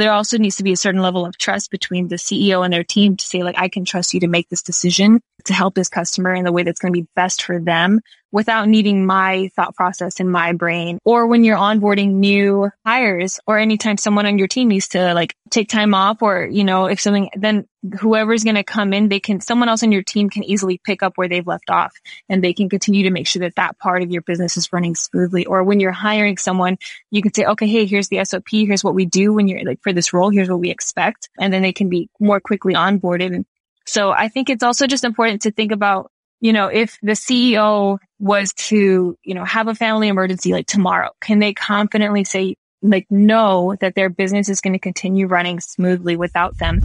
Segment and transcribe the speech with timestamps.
[0.00, 2.84] there also needs to be a certain level of trust between the CEO and their
[2.84, 5.88] team to say, like, I can trust you to make this decision to help this
[5.88, 8.00] customer in the way that's going to be best for them
[8.32, 10.98] without needing my thought process in my brain.
[11.04, 15.36] Or when you're onboarding new hires or anytime someone on your team needs to like
[15.50, 17.68] take time off or, you know, if something, then
[18.00, 21.02] whoever's going to come in, they can, someone else on your team can easily pick
[21.02, 21.92] up where they've left off
[22.28, 24.94] and they can continue to make sure that that part of your business is running
[24.94, 25.44] smoothly.
[25.44, 26.78] Or when you're hiring someone,
[27.10, 28.48] you can say, okay, hey, here's the SOP.
[28.50, 30.30] Here's what we do when you're like for this role.
[30.30, 31.28] Here's what we expect.
[31.38, 33.34] And then they can be more quickly onboarded.
[33.34, 33.44] And
[33.86, 36.10] so I think it's also just important to think about,
[36.42, 41.10] you know, if the CEO was to, you know, have a family emergency like tomorrow,
[41.20, 46.16] can they confidently say, like, know that their business is going to continue running smoothly
[46.16, 46.80] without them?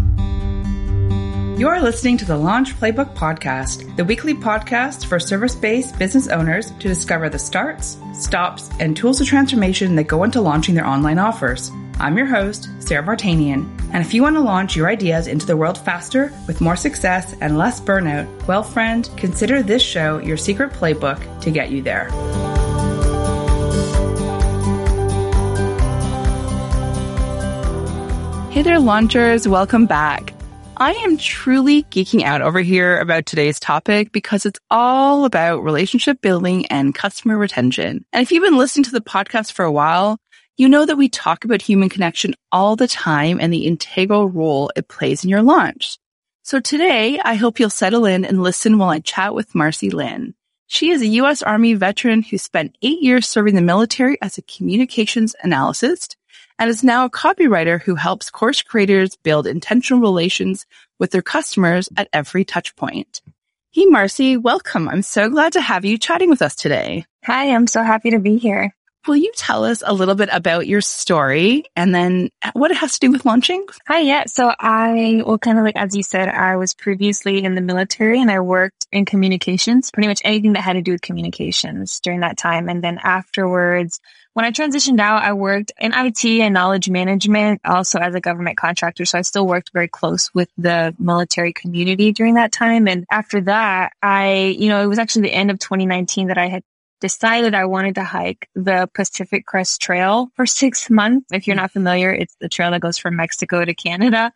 [1.57, 6.69] You're listening to the Launch Playbook Podcast, the weekly podcast for service based business owners
[6.69, 11.17] to discover the starts, stops, and tools of transformation that go into launching their online
[11.17, 11.71] offers.
[11.99, 15.57] I'm your host, Sarah Vartanian, and if you want to launch your ideas into the
[15.57, 20.73] world faster with more success and less burnout, well, friend, consider this show your secret
[20.73, 22.09] playbook to get you there.
[28.51, 30.35] Hey there, launchers, welcome back.
[30.79, 36.21] I am truly geeking out over here about today's topic because it's all about relationship
[36.21, 38.05] building and customer retention.
[38.13, 40.19] And if you've been listening to the podcast for a while,
[40.57, 44.71] you know that we talk about human connection all the time and the integral role
[44.75, 45.99] it plays in your launch.
[46.41, 50.33] So today, I hope you'll settle in and listen while I chat with Marcy Lynn.
[50.65, 51.43] She is a U.S.
[51.43, 56.17] Army veteran who spent eight years serving the military as a communications analyst
[56.57, 60.65] and is now a copywriter who helps course creators build intentional relations
[60.97, 63.21] with their customers at every touch point.
[63.71, 64.89] Hey, Marcy, welcome.
[64.89, 67.05] I'm so glad to have you chatting with us today.
[67.25, 68.73] Hi, I'm so happy to be here.
[69.07, 72.93] Will you tell us a little bit about your story and then what it has
[72.93, 73.65] to do with launching?
[73.87, 74.25] Hi, yeah.
[74.27, 78.19] So I, well, kind of like, as you said, I was previously in the military
[78.19, 82.19] and I worked in communications, pretty much anything that had to do with communications during
[82.19, 82.67] that time.
[82.67, 84.01] And then afterwards,
[84.33, 88.57] when I transitioned out, I worked in IT and knowledge management, also as a government
[88.57, 89.05] contractor.
[89.05, 92.87] So I still worked very close with the military community during that time.
[92.87, 96.49] And after that, I, you know, it was actually the end of 2019 that I
[96.49, 96.63] had
[96.99, 101.27] decided I wanted to hike the Pacific Crest Trail for six months.
[101.31, 104.31] If you're not familiar, it's the trail that goes from Mexico to Canada.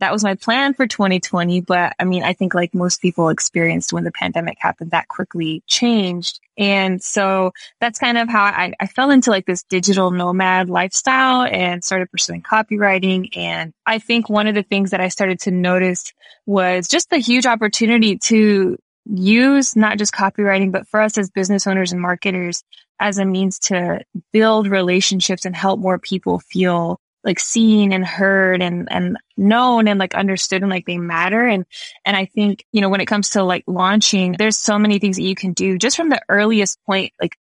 [0.00, 1.60] That was my plan for 2020.
[1.62, 5.62] But I mean, I think like most people experienced when the pandemic happened, that quickly
[5.66, 6.40] changed.
[6.56, 11.42] And so that's kind of how I, I fell into like this digital nomad lifestyle
[11.42, 13.36] and started pursuing copywriting.
[13.36, 16.12] And I think one of the things that I started to notice
[16.46, 21.66] was just the huge opportunity to use not just copywriting, but for us as business
[21.66, 22.64] owners and marketers
[23.00, 24.00] as a means to
[24.32, 29.98] build relationships and help more people feel like seen and heard and, and known and
[29.98, 31.46] like understood and like they matter.
[31.46, 31.64] And,
[32.04, 35.16] and I think, you know, when it comes to like launching, there's so many things
[35.16, 37.36] that you can do just from the earliest point, like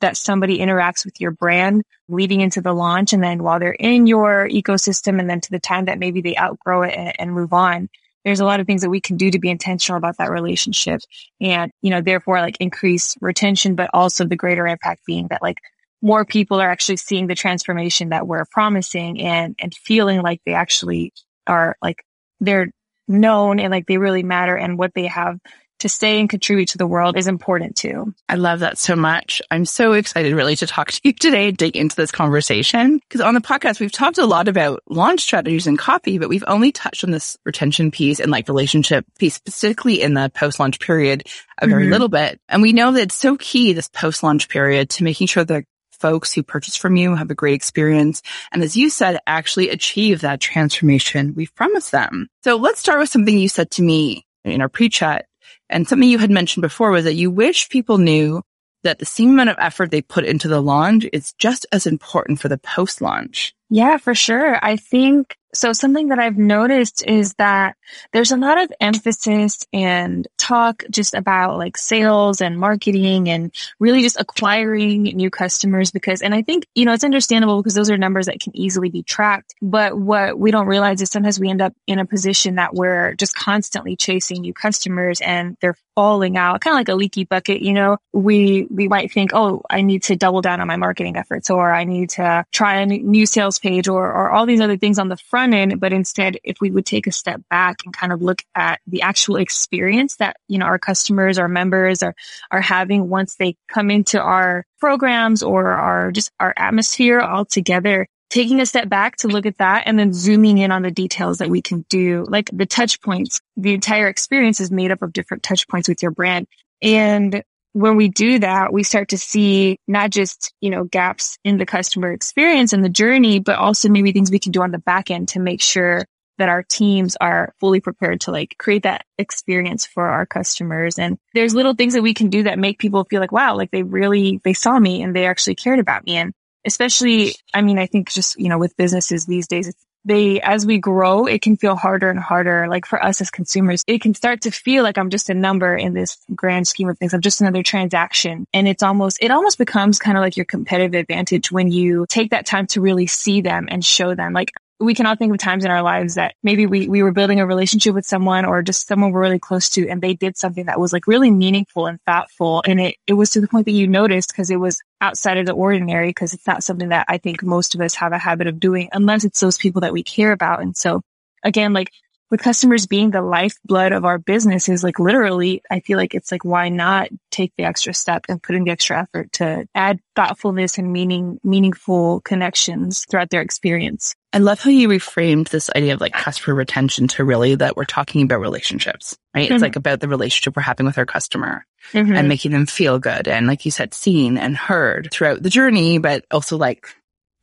[0.00, 3.12] that somebody interacts with your brand leading into the launch.
[3.12, 6.36] And then while they're in your ecosystem and then to the time that maybe they
[6.36, 7.88] outgrow it and, and move on,
[8.24, 11.00] there's a lot of things that we can do to be intentional about that relationship
[11.40, 15.58] and, you know, therefore like increase retention, but also the greater impact being that like
[16.00, 20.54] more people are actually seeing the transformation that we're promising and, and feeling like they
[20.54, 21.12] actually
[21.46, 22.02] are like
[22.40, 22.70] they're
[23.06, 25.38] known and like they really matter and what they have
[25.84, 28.14] to stay and contribute to the world is important too.
[28.26, 29.42] I love that so much.
[29.50, 33.00] I'm so excited really to talk to you today, and dig into this conversation.
[33.06, 36.44] Because on the podcast, we've talked a lot about launch strategies and copy, but we've
[36.46, 40.80] only touched on this retention piece and like relationship piece, specifically in the post launch
[40.80, 41.26] period
[41.60, 41.92] a very mm-hmm.
[41.92, 42.40] little bit.
[42.48, 45.64] And we know that it's so key, this post launch period to making sure that
[45.92, 48.22] folks who purchase from you have a great experience.
[48.52, 52.28] And as you said, actually achieve that transformation we've promised them.
[52.42, 55.26] So let's start with something you said to me in our pre-chat
[55.68, 58.42] and something you had mentioned before was that you wish people knew
[58.82, 62.40] that the same amount of effort they put into the launch is just as important
[62.40, 63.54] for the post launch.
[63.70, 64.58] Yeah, for sure.
[64.62, 67.76] I think so something that I've noticed is that
[68.12, 74.02] there's a lot of emphasis and talk just about like sales and marketing and really
[74.02, 77.96] just acquiring new customers because, and I think, you know, it's understandable because those are
[77.96, 79.54] numbers that can easily be tracked.
[79.62, 83.14] But what we don't realize is sometimes we end up in a position that we're
[83.14, 87.62] just constantly chasing new customers and they're falling out, kind of like a leaky bucket,
[87.62, 91.16] you know, we, we might think, oh, I need to double down on my marketing
[91.16, 94.76] efforts or I need to try a new sales page or, or all these other
[94.76, 97.94] things on the front end, but instead, if we would take a step back and
[97.94, 102.14] kind of look at the actual experience that, you know, our customers, our members are,
[102.50, 108.06] are having once they come into our programs or our just our atmosphere all together,
[108.30, 111.38] taking a step back to look at that and then zooming in on the details
[111.38, 113.40] that we can do, like the touch points.
[113.56, 116.46] The entire experience is made up of different touch points with your brand.
[116.82, 121.58] And when we do that, we start to see not just, you know, gaps in
[121.58, 124.78] the customer experience and the journey, but also maybe things we can do on the
[124.78, 126.04] back end to make sure
[126.38, 131.00] that our teams are fully prepared to like create that experience for our customers.
[131.00, 133.72] And there's little things that we can do that make people feel like, wow, like
[133.72, 136.16] they really, they saw me and they actually cared about me.
[136.16, 136.32] And
[136.64, 139.72] especially, I mean, I think just, you know, with businesses these days,
[140.04, 142.68] they, as we grow, it can feel harder and harder.
[142.68, 145.74] Like for us as consumers, it can start to feel like I'm just a number
[145.74, 147.14] in this grand scheme of things.
[147.14, 148.46] I'm just another transaction.
[148.52, 152.30] And it's almost, it almost becomes kind of like your competitive advantage when you take
[152.30, 154.32] that time to really see them and show them.
[154.32, 157.12] Like we can all think of times in our lives that maybe we, we were
[157.12, 160.36] building a relationship with someone or just someone we're really close to and they did
[160.36, 162.62] something that was like really meaningful and thoughtful.
[162.66, 165.46] And it, it was to the point that you noticed because it was outside of
[165.46, 168.48] the ordinary because it's not something that I think most of us have a habit
[168.48, 170.60] of doing unless it's those people that we care about.
[170.60, 171.02] And so
[171.44, 171.90] again, like
[172.30, 176.32] with customers being the lifeblood of our business is like literally, I feel like it's
[176.32, 180.00] like, why not take the extra step and put in the extra effort to add
[180.16, 184.16] thoughtfulness and meaning, meaningful connections throughout their experience.
[184.34, 187.84] I love how you reframed this idea of like customer retention to really that we're
[187.84, 189.44] talking about relationships, right?
[189.44, 189.54] Mm-hmm.
[189.54, 192.16] It's like about the relationship we're having with our customer mm-hmm.
[192.16, 193.28] and making them feel good.
[193.28, 196.88] And like you said, seen and heard throughout the journey, but also like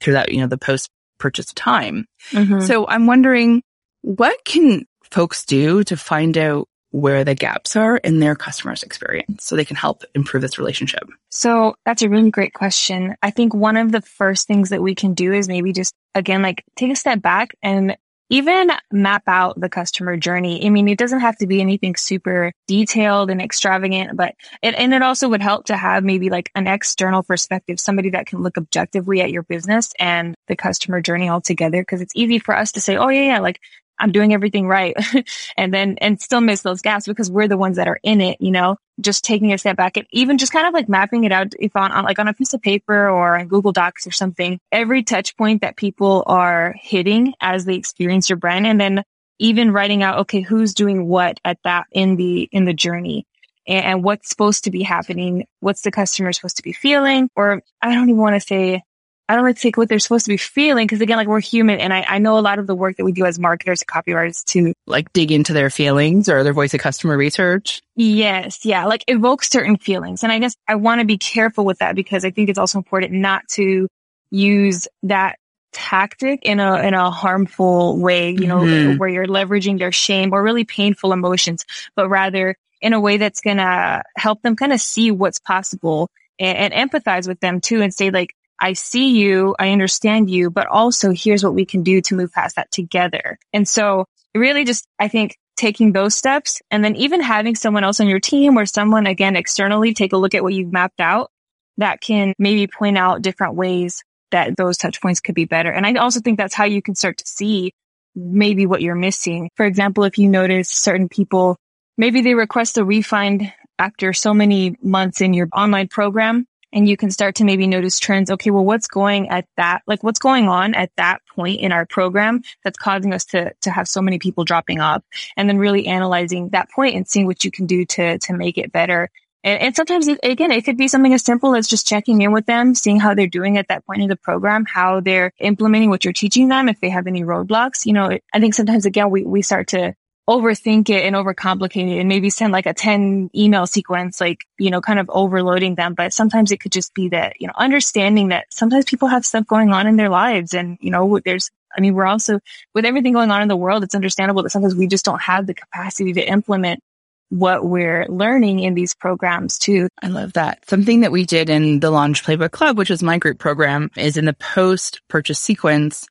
[0.01, 2.05] through that, you know, the post purchase time.
[2.31, 2.59] Mm-hmm.
[2.59, 3.63] So I'm wondering,
[4.01, 9.45] what can folks do to find out where the gaps are in their customers experience
[9.45, 11.03] so they can help improve this relationship?
[11.29, 13.15] So that's a really great question.
[13.21, 16.41] I think one of the first things that we can do is maybe just again,
[16.41, 17.97] like take a step back and
[18.31, 20.65] even map out the customer journey.
[20.65, 24.93] I mean, it doesn't have to be anything super detailed and extravagant, but it, and
[24.93, 28.57] it also would help to have maybe like an external perspective, somebody that can look
[28.57, 31.83] objectively at your business and the customer journey altogether.
[31.83, 33.59] Cause it's easy for us to say, Oh yeah, yeah, like
[34.01, 34.95] I'm doing everything right.
[35.57, 38.41] and then, and still miss those gaps because we're the ones that are in it,
[38.41, 41.31] you know, just taking a step back and even just kind of like mapping it
[41.31, 44.11] out if on, on like on a piece of paper or on Google Docs or
[44.11, 48.65] something, every touch point that people are hitting as they experience your brand.
[48.65, 49.03] And then
[49.39, 53.25] even writing out, okay, who's doing what at that in the, in the journey
[53.67, 55.45] and, and what's supposed to be happening.
[55.59, 57.29] What's the customer supposed to be feeling?
[57.35, 58.83] Or I don't even want to say
[59.31, 61.39] I don't like to take what they're supposed to be feeling because again, like we're
[61.39, 63.81] human and I, I know a lot of the work that we do as marketers
[63.81, 67.81] and copywriters to like dig into their feelings or their voice of customer research.
[67.95, 68.65] Yes.
[68.65, 68.83] Yeah.
[68.87, 70.23] Like evoke certain feelings.
[70.23, 72.77] And I guess I want to be careful with that because I think it's also
[72.77, 73.87] important not to
[74.31, 75.37] use that
[75.71, 78.97] tactic in a, in a harmful way, you know, mm-hmm.
[78.97, 81.63] where you're leveraging their shame or really painful emotions,
[81.95, 86.09] but rather in a way that's going to help them kind of see what's possible
[86.37, 90.51] and, and empathize with them too and say like, I see you, I understand you,
[90.51, 93.39] but also here's what we can do to move past that together.
[93.51, 94.05] And so
[94.35, 98.19] really just, I think taking those steps and then even having someone else on your
[98.19, 101.31] team or someone again externally take a look at what you've mapped out
[101.77, 105.71] that can maybe point out different ways that those touch points could be better.
[105.71, 107.73] And I also think that's how you can start to see
[108.15, 109.49] maybe what you're missing.
[109.55, 111.57] For example, if you notice certain people,
[111.97, 116.97] maybe they request a refund after so many months in your online program and you
[116.97, 118.31] can start to maybe notice trends.
[118.31, 121.85] Okay, well, what's going at that, like what's going on at that point in our
[121.85, 125.03] program that's causing us to, to have so many people dropping off
[125.37, 128.57] and then really analyzing that point and seeing what you can do to, to make
[128.57, 129.09] it better.
[129.43, 132.31] And, and sometimes, it, again, it could be something as simple as just checking in
[132.31, 135.89] with them, seeing how they're doing at that point in the program, how they're implementing
[135.89, 137.85] what you're teaching them, if they have any roadblocks.
[137.85, 139.95] You know, I think sometimes again, we, we start to
[140.31, 144.69] overthink it and overcomplicate it and maybe send like a 10 email sequence, like, you
[144.69, 145.93] know, kind of overloading them.
[145.93, 149.45] But sometimes it could just be that, you know, understanding that sometimes people have stuff
[149.47, 152.39] going on in their lives and, you know, there's, I mean, we're also
[152.73, 155.47] with everything going on in the world, it's understandable that sometimes we just don't have
[155.47, 156.81] the capacity to implement
[157.29, 159.87] what we're learning in these programs too.
[160.01, 160.67] I love that.
[160.69, 164.17] Something that we did in the Launch Playbook Club, which is my group program, is
[164.17, 166.07] in the post purchase sequence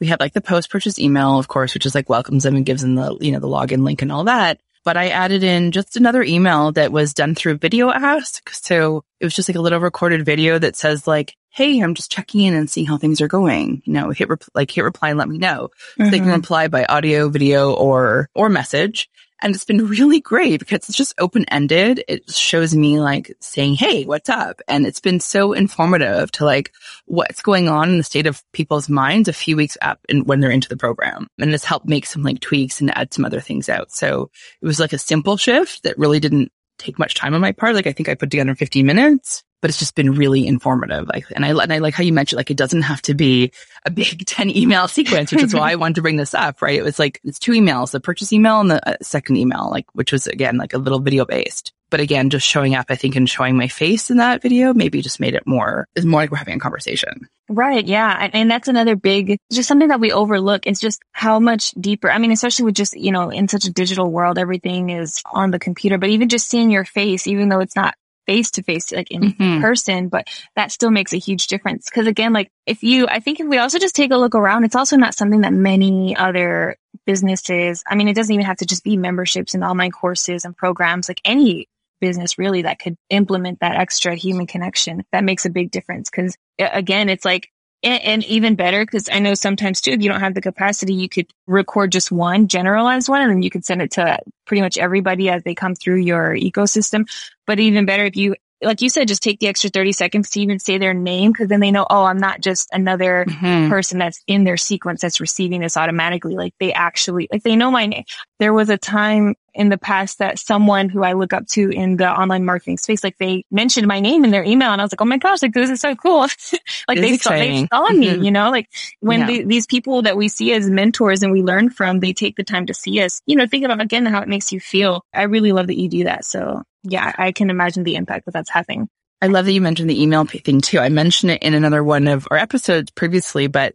[0.00, 2.66] we had like the post purchase email, of course, which is like welcomes them and
[2.66, 4.60] gives them the, you know, the login link and all that.
[4.84, 8.50] But I added in just another email that was done through VideoAsk.
[8.50, 12.10] So it was just like a little recorded video that says like, Hey, I'm just
[12.10, 13.80] checking in and seeing how things are going.
[13.84, 15.70] You know, hit, like hit reply and let me know.
[15.92, 16.04] Mm-hmm.
[16.04, 16.36] So they can mm-hmm.
[16.36, 19.08] reply by audio, video or, or message.
[19.44, 22.02] And it's been really great because it's just open ended.
[22.08, 24.62] It shows me like saying, Hey, what's up?
[24.66, 26.72] And it's been so informative to like
[27.04, 30.40] what's going on in the state of people's minds a few weeks up and when
[30.40, 31.28] they're into the program.
[31.38, 33.92] And it's helped make some like tweaks and add some other things out.
[33.92, 34.30] So
[34.62, 37.74] it was like a simple shift that really didn't take much time on my part.
[37.74, 41.08] Like I think I put together 15 minutes, but it's just been really informative.
[41.08, 43.50] Like, and I, and I like how you mentioned, like, it doesn't have to be
[43.86, 46.78] a big 10 email sequence, which is why I wanted to bring this up, right?
[46.78, 49.86] It was like, it's two emails, the purchase email and the uh, second email, like,
[49.94, 51.72] which was again, like a little video based.
[51.88, 55.00] But again, just showing up, I think, and showing my face in that video maybe
[55.00, 57.28] just made it more, is more like we're having a conversation.
[57.48, 57.84] Right.
[57.84, 58.16] Yeah.
[58.18, 60.66] And, and, that's another big, just something that we overlook.
[60.66, 62.10] It's just how much deeper.
[62.10, 65.50] I mean, especially with just, you know, in such a digital world, everything is on
[65.50, 67.94] the computer, but even just seeing your face, even though it's not
[68.26, 69.60] face to face, like in mm-hmm.
[69.60, 71.90] person, but that still makes a huge difference.
[71.90, 74.64] Cause again, like if you, I think if we also just take a look around,
[74.64, 78.66] it's also not something that many other businesses, I mean, it doesn't even have to
[78.66, 81.68] just be memberships and online courses and programs, like any
[82.00, 85.04] business really that could implement that extra human connection.
[85.12, 86.10] That makes a big difference.
[86.10, 87.50] Cause again, it's like
[87.84, 90.94] and, and even better, because I know sometimes too, if you don't have the capacity,
[90.94, 94.62] you could record just one generalized one and then you could send it to pretty
[94.62, 97.06] much everybody as they come through your ecosystem.
[97.46, 100.40] But even better if you like you said, just take the extra 30 seconds to
[100.40, 103.68] even say their name because then they know, oh, I'm not just another mm-hmm.
[103.68, 106.34] person that's in their sequence that's receiving this automatically.
[106.34, 108.04] Like they actually, like they know my name.
[108.38, 111.96] There was a time in the past that someone who I look up to in
[111.96, 114.92] the online marketing space, like they mentioned my name in their email and I was
[114.92, 116.20] like, oh my gosh, like this is so cool.
[116.88, 118.22] like they saw, they saw me, mm-hmm.
[118.22, 118.68] you know, like
[119.00, 119.26] when yeah.
[119.26, 122.44] the, these people that we see as mentors and we learn from, they take the
[122.44, 125.04] time to see us, you know, think about again how it makes you feel.
[125.14, 126.24] I really love that you do that.
[126.24, 128.88] So yeah, I can imagine the impact that that's having.
[129.22, 130.78] I love that you mentioned the email thing too.
[130.78, 133.74] I mentioned it in another one of our episodes previously, but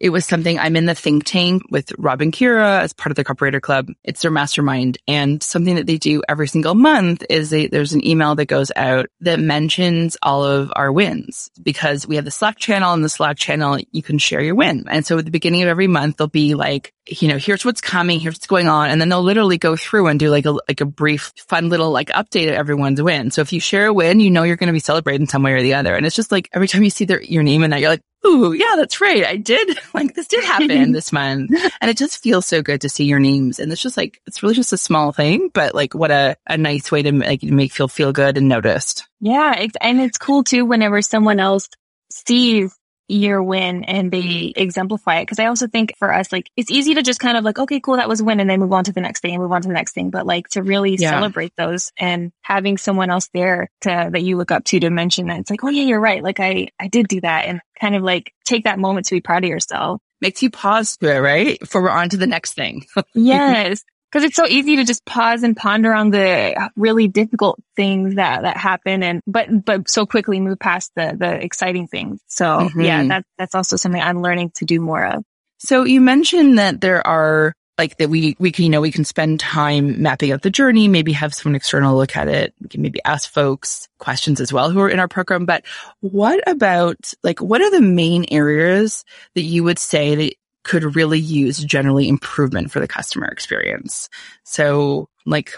[0.00, 3.16] it was something I'm in the think tank with Rob and Kira as part of
[3.16, 3.88] the Copywriter Club.
[4.04, 8.06] It's their mastermind and something that they do every single month is they, there's an
[8.06, 12.58] email that goes out that mentions all of our wins because we have the Slack
[12.58, 14.84] channel and the Slack channel, you can share your win.
[14.88, 17.80] And so at the beginning of every month, they'll be like, you know, here's what's
[17.80, 18.90] coming, here's what's going on.
[18.90, 21.90] And then they'll literally go through and do like a, like a brief, fun little
[21.90, 23.30] like update of everyone's win.
[23.30, 25.42] So if you share a win, you know, you're going to be celebrated in some
[25.42, 25.94] way or the other.
[25.94, 28.02] And it's just like every time you see their, your name in that, you're like,
[28.26, 29.24] Ooh, yeah, that's right.
[29.24, 31.50] I did like this did happen this month.
[31.80, 33.58] And it just feels so good to see your names.
[33.58, 36.56] And it's just like, it's really just a small thing, but like what a, a
[36.56, 39.06] nice way to like make feel feel good and noticed.
[39.20, 39.54] Yeah.
[39.58, 41.68] It's, and it's cool too whenever someone else
[42.10, 42.76] sees
[43.08, 44.60] your win and they mm-hmm.
[44.60, 45.26] exemplify it.
[45.26, 47.80] Cause I also think for us, like it's easy to just kind of like, okay,
[47.80, 49.52] cool, that was a win and then move on to the next thing and move
[49.52, 50.10] on to the next thing.
[50.10, 51.10] But like to really yeah.
[51.10, 55.28] celebrate those and having someone else there to, that you look up to to mention
[55.28, 56.22] that it's like, oh yeah, you're right.
[56.22, 59.20] Like I, I did do that and kind of like take that moment to be
[59.20, 60.00] proud of yourself.
[60.20, 61.68] Makes you pause to it, right?
[61.68, 62.84] For we're on to the next thing.
[63.14, 63.84] yes.
[64.10, 68.42] Cause it's so easy to just pause and ponder on the really difficult things that,
[68.42, 72.20] that happen and, but, but so quickly move past the, the exciting things.
[72.26, 72.80] So mm-hmm.
[72.80, 75.24] yeah, that, that's also something I'm learning to do more of.
[75.58, 79.04] So you mentioned that there are like that we, we can, you know, we can
[79.04, 82.52] spend time mapping out the journey, maybe have someone external look at it.
[82.60, 85.46] We can maybe ask folks questions as well who are in our program.
[85.46, 85.64] But
[86.00, 90.34] what about like, what are the main areas that you would say that
[90.68, 94.10] could really use generally improvement for the customer experience.
[94.44, 95.54] So like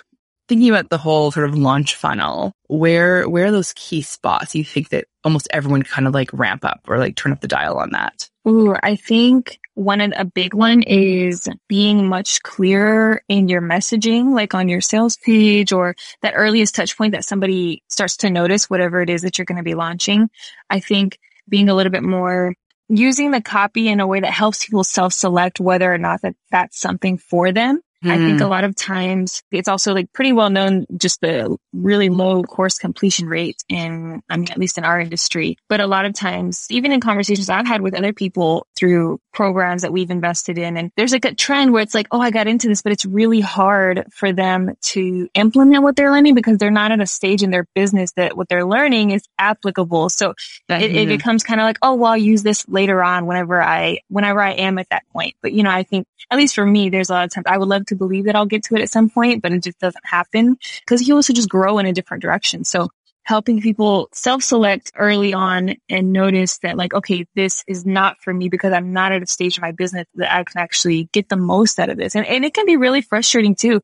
[0.48, 4.64] thinking about the whole sort of launch funnel, where, where are those key spots you
[4.64, 7.76] think that almost everyone kind of like ramp up or like turn up the dial
[7.76, 8.28] on that?
[8.48, 14.54] Ooh, I think one a big one is being much clearer in your messaging, like
[14.54, 19.02] on your sales page or that earliest touch point that somebody starts to notice whatever
[19.02, 20.30] it is that you're going to be launching.
[20.68, 22.54] I think being a little bit more
[22.90, 26.78] using the copy in a way that helps people self-select whether or not that that's
[26.78, 28.10] something for them Mm.
[28.10, 28.50] I think a hmm.
[28.50, 33.28] lot of times it's also like pretty well known just the really low course completion
[33.28, 35.58] rate in, I mean, at least in our industry.
[35.68, 39.82] But a lot of times, even in conversations I've had with other people through programs
[39.82, 42.46] that we've invested in, and there's like a trend where it's like, oh, I got
[42.46, 46.70] into this, but it's really hard for them to implement what they're learning because they're
[46.70, 50.08] not at a stage in their business that what they're learning is applicable.
[50.08, 50.34] So
[50.70, 53.98] it, it becomes kind of like, oh, well, I'll use this later on whenever I,
[54.08, 55.34] whenever I am at that point.
[55.42, 57.58] But you know, I think at least for me, there's a lot of times I
[57.58, 59.78] would love to believe that I'll get to it at some point, but it just
[59.78, 62.64] doesn't happen because you also just grow in a different direction.
[62.64, 62.88] So
[63.24, 68.48] helping people self-select early on and notice that like, okay, this is not for me
[68.48, 71.36] because I'm not at a stage of my business that I can actually get the
[71.36, 72.16] most out of this.
[72.16, 73.82] And, and it can be really frustrating too.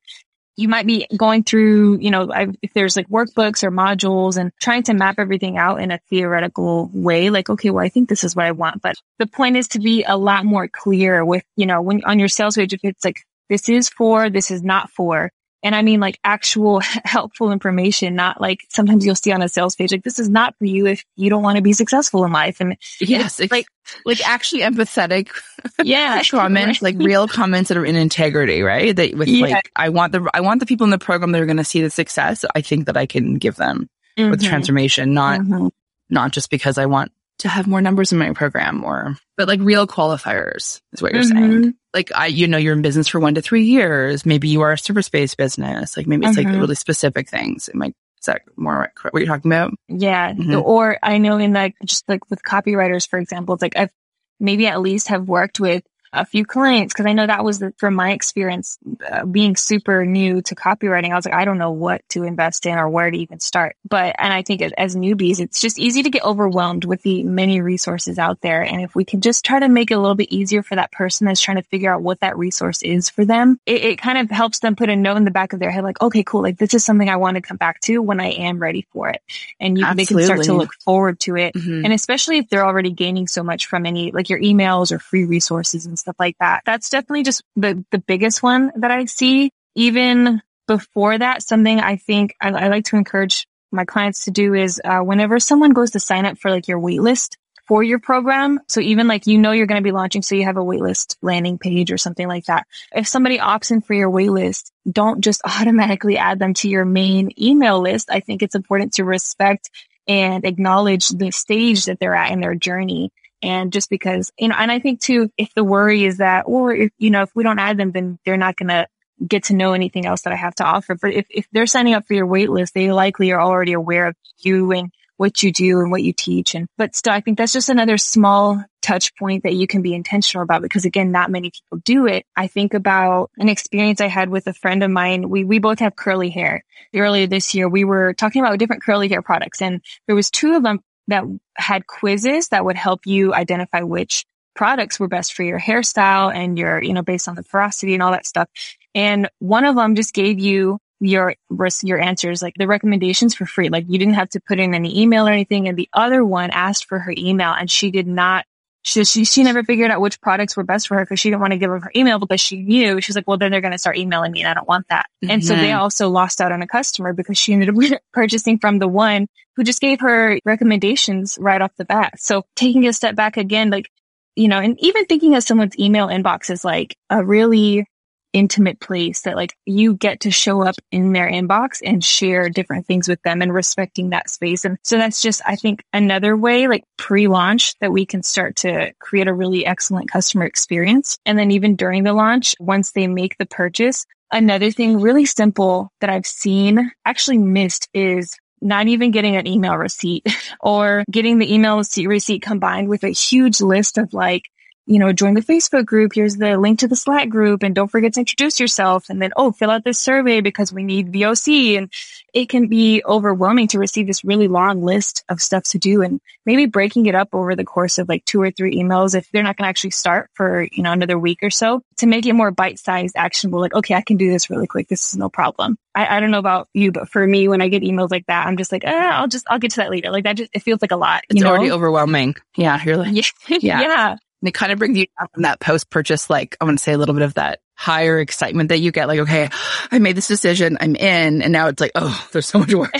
[0.56, 2.30] You might be going through, you know,
[2.62, 6.90] if there's like workbooks or modules and trying to map everything out in a theoretical
[6.94, 8.80] way, like, okay, well, I think this is what I want.
[8.80, 12.18] But the point is to be a lot more clear with, you know, when on
[12.18, 15.30] your sales page, if it's like this is for, this is not for.
[15.62, 19.74] And I mean like actual helpful information, not like sometimes you'll see on a sales
[19.74, 22.32] page, like this is not for you if you don't want to be successful in
[22.32, 22.60] life.
[22.60, 23.66] And yes, like,
[24.04, 25.30] like actually empathetic.
[25.82, 26.22] Yeah.
[26.30, 28.94] comments, like real comments that are in integrity, right?
[28.94, 29.46] That with yeah.
[29.46, 31.64] like, I want the, I want the people in the program that are going to
[31.64, 32.44] see the success.
[32.54, 34.30] I think that I can give them mm-hmm.
[34.30, 35.68] with transformation, not, mm-hmm.
[36.08, 39.60] not just because I want to have more numbers in my program or, but like
[39.60, 41.62] real qualifiers is what you're mm-hmm.
[41.62, 41.74] saying.
[41.96, 44.26] Like I, you know, you're in business for one to three years.
[44.26, 45.96] Maybe you are a service based business.
[45.96, 46.50] Like maybe it's mm-hmm.
[46.50, 47.68] like really specific things.
[47.68, 49.72] It might, is that more what you're talking about?
[49.88, 50.34] Yeah.
[50.34, 50.60] Mm-hmm.
[50.62, 53.90] Or I know in like, just like with copywriters, for example, it's like I've
[54.38, 57.72] maybe at least have worked with a few clients because I know that was the,
[57.78, 58.78] from my experience
[59.10, 61.10] uh, being super new to copywriting.
[61.10, 63.76] I was like, I don't know what to invest in or where to even start.
[63.88, 67.60] But, and I think as, newbies, it's just easy to get overwhelmed with the many
[67.60, 68.62] resources out there.
[68.62, 70.92] And if we can just try to make it a little bit easier for that
[70.92, 74.18] person that's trying to figure out what that resource is for them, it, it kind
[74.18, 76.42] of helps them put a note in the back of their head, like, okay, cool.
[76.42, 79.08] Like this is something I want to come back to when I am ready for
[79.10, 79.20] it.
[79.60, 81.54] And you, they can start to look forward to it.
[81.54, 81.84] Mm-hmm.
[81.84, 85.24] And especially if they're already gaining so much from any, like your emails or free
[85.24, 86.62] resources and stuff like that.
[86.66, 89.50] That's definitely just the, the biggest one that I see.
[89.74, 94.54] Even before that, something I think I, I like to encourage my clients to do
[94.54, 97.36] is, uh, whenever someone goes to sign up for like your waitlist
[97.66, 98.60] for your program.
[98.68, 100.22] So even like, you know, you're going to be launching.
[100.22, 102.66] So you have a waitlist landing page or something like that.
[102.94, 107.30] If somebody opts in for your waitlist, don't just automatically add them to your main
[107.40, 108.10] email list.
[108.10, 109.70] I think it's important to respect
[110.06, 113.12] and acknowledge the stage that they're at in their journey
[113.46, 116.74] and just because, you know, and I think too, if the worry is that, or
[116.74, 118.88] if, you know, if we don't add them, then they're not going to
[119.24, 120.96] get to know anything else that I have to offer.
[120.96, 124.08] But if, if they're signing up for your wait list, they likely are already aware
[124.08, 126.56] of you and what you do and what you teach.
[126.56, 129.94] And, but still, I think that's just another small touch point that you can be
[129.94, 132.26] intentional about because again, not many people do it.
[132.36, 135.28] I think about an experience I had with a friend of mine.
[135.28, 136.64] We, we both have curly hair.
[136.94, 140.54] Earlier this year, we were talking about different curly hair products and there was two
[140.54, 141.24] of them that
[141.56, 146.58] had quizzes that would help you identify which products were best for your hairstyle and
[146.58, 148.48] your, you know, based on the porosity and all that stuff.
[148.94, 151.34] And one of them just gave you your,
[151.82, 153.68] your answers, like the recommendations for free.
[153.68, 155.68] Like you didn't have to put in any email or anything.
[155.68, 158.46] And the other one asked for her email and she did not
[158.86, 161.40] she, she, she never figured out which products were best for her because she didn't
[161.40, 163.72] want to give them her email because she knew she's like, well, then they're going
[163.72, 165.06] to start emailing me and I don't want that.
[165.24, 165.32] Mm-hmm.
[165.32, 165.80] And so they mm-hmm.
[165.80, 169.64] also lost out on a customer because she ended up purchasing from the one who
[169.64, 172.20] just gave her recommendations right off the bat.
[172.20, 173.90] So taking a step back again, like,
[174.36, 177.88] you know, and even thinking of someone's email inbox is like a really
[178.36, 182.86] intimate place that like you get to show up in their inbox and share different
[182.86, 184.66] things with them and respecting that space.
[184.66, 188.92] And so that's just, I think another way like pre-launch that we can start to
[188.98, 191.16] create a really excellent customer experience.
[191.24, 195.90] And then even during the launch, once they make the purchase, another thing really simple
[196.02, 200.26] that I've seen actually missed is not even getting an email receipt
[200.60, 204.42] or getting the email receipt combined with a huge list of like
[204.86, 206.12] you know, join the Facebook group.
[206.14, 209.10] Here's the link to the Slack group and don't forget to introduce yourself.
[209.10, 211.76] And then, oh, fill out this survey because we need VOC.
[211.76, 211.92] And
[212.32, 216.20] it can be overwhelming to receive this really long list of stuff to do and
[216.44, 219.42] maybe breaking it up over the course of like two or three emails if they're
[219.42, 222.34] not going to actually start for, you know, another week or so to make it
[222.34, 223.60] more bite sized actionable.
[223.60, 224.86] Like, okay, I can do this really quick.
[224.86, 225.78] This is no problem.
[225.96, 228.46] I, I don't know about you, but for me, when I get emails like that,
[228.46, 230.10] I'm just like, eh, I'll just, I'll get to that later.
[230.10, 231.24] Like that just, it feels like a lot.
[231.28, 231.48] It's know?
[231.48, 232.36] already overwhelming.
[232.56, 232.80] Yeah.
[232.84, 233.14] You're like,
[233.48, 233.58] yeah.
[233.60, 233.80] yeah.
[233.80, 234.16] yeah.
[234.42, 236.82] And it kind of brings you down from that post purchase, like I want to
[236.82, 239.06] say a little bit of that higher excitement that you get.
[239.06, 239.50] Like, okay,
[239.92, 240.78] I made this decision.
[240.80, 241.42] I'm in.
[241.42, 242.92] And now it's like, oh, there's so much work.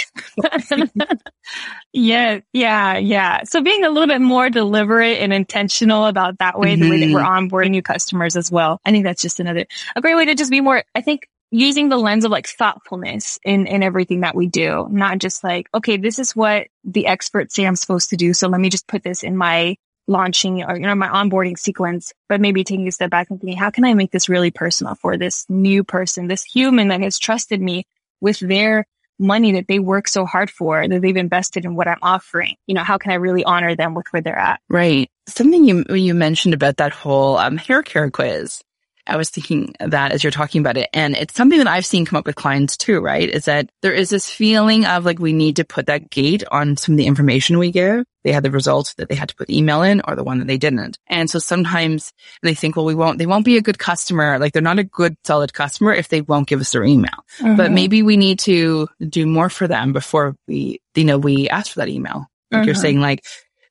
[1.92, 2.40] yeah.
[2.52, 2.98] Yeah.
[2.98, 3.42] Yeah.
[3.44, 6.82] So being a little bit more deliberate and intentional about that way, mm-hmm.
[6.82, 7.48] the way that we're mm-hmm.
[7.48, 8.80] onboarding new customers as well.
[8.84, 11.88] I think that's just another, a great way to just be more, I think using
[11.88, 15.96] the lens of like thoughtfulness in, in everything that we do, not just like, okay,
[15.96, 18.34] this is what the experts say I'm supposed to do.
[18.34, 22.12] So let me just put this in my launching or, you know, my onboarding sequence,
[22.28, 24.94] but maybe taking a step back and thinking, how can I make this really personal
[24.94, 27.84] for this new person, this human that has trusted me
[28.20, 28.86] with their
[29.18, 32.56] money that they work so hard for, that they've invested in what I'm offering?
[32.66, 34.60] You know, how can I really honor them with where they're at?
[34.68, 35.10] Right.
[35.26, 38.62] Something you, you mentioned about that whole um, hair care quiz.
[39.06, 40.90] I was thinking that as you're talking about it.
[40.92, 43.28] And it's something that I've seen come up with clients too, right?
[43.28, 46.76] Is that there is this feeling of like we need to put that gate on
[46.76, 48.04] some of the information we give.
[48.26, 50.48] They had the result that they had to put email in or the one that
[50.48, 50.98] they didn't.
[51.06, 52.12] And so sometimes
[52.42, 54.40] they think, well, we won't, they won't be a good customer.
[54.40, 57.24] Like they're not a good solid customer if they won't give us their email.
[57.38, 57.54] Mm-hmm.
[57.54, 61.72] But maybe we need to do more for them before we, you know, we ask
[61.72, 62.26] for that email.
[62.50, 62.66] Like mm-hmm.
[62.66, 63.24] you're saying, like,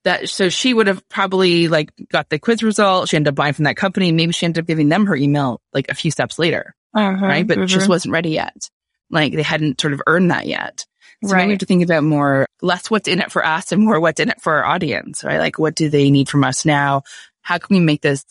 [0.05, 3.09] that so she would have probably like got the quiz result.
[3.09, 4.13] She ended up buying from that company.
[4.13, 6.75] Maybe she ended up giving them her email like a few steps later.
[6.93, 7.45] Uh-huh, right.
[7.45, 7.65] But mm-hmm.
[7.65, 8.69] just wasn't ready yet.
[9.09, 10.85] like they hadn't sort of earned that yet.
[11.27, 11.45] So Right.
[11.45, 14.19] we have to think about more, less what's in it for us and more what's
[14.19, 15.39] in it for our audience, right?
[15.39, 17.03] Like what do they need from us now?
[17.41, 18.23] How can we make this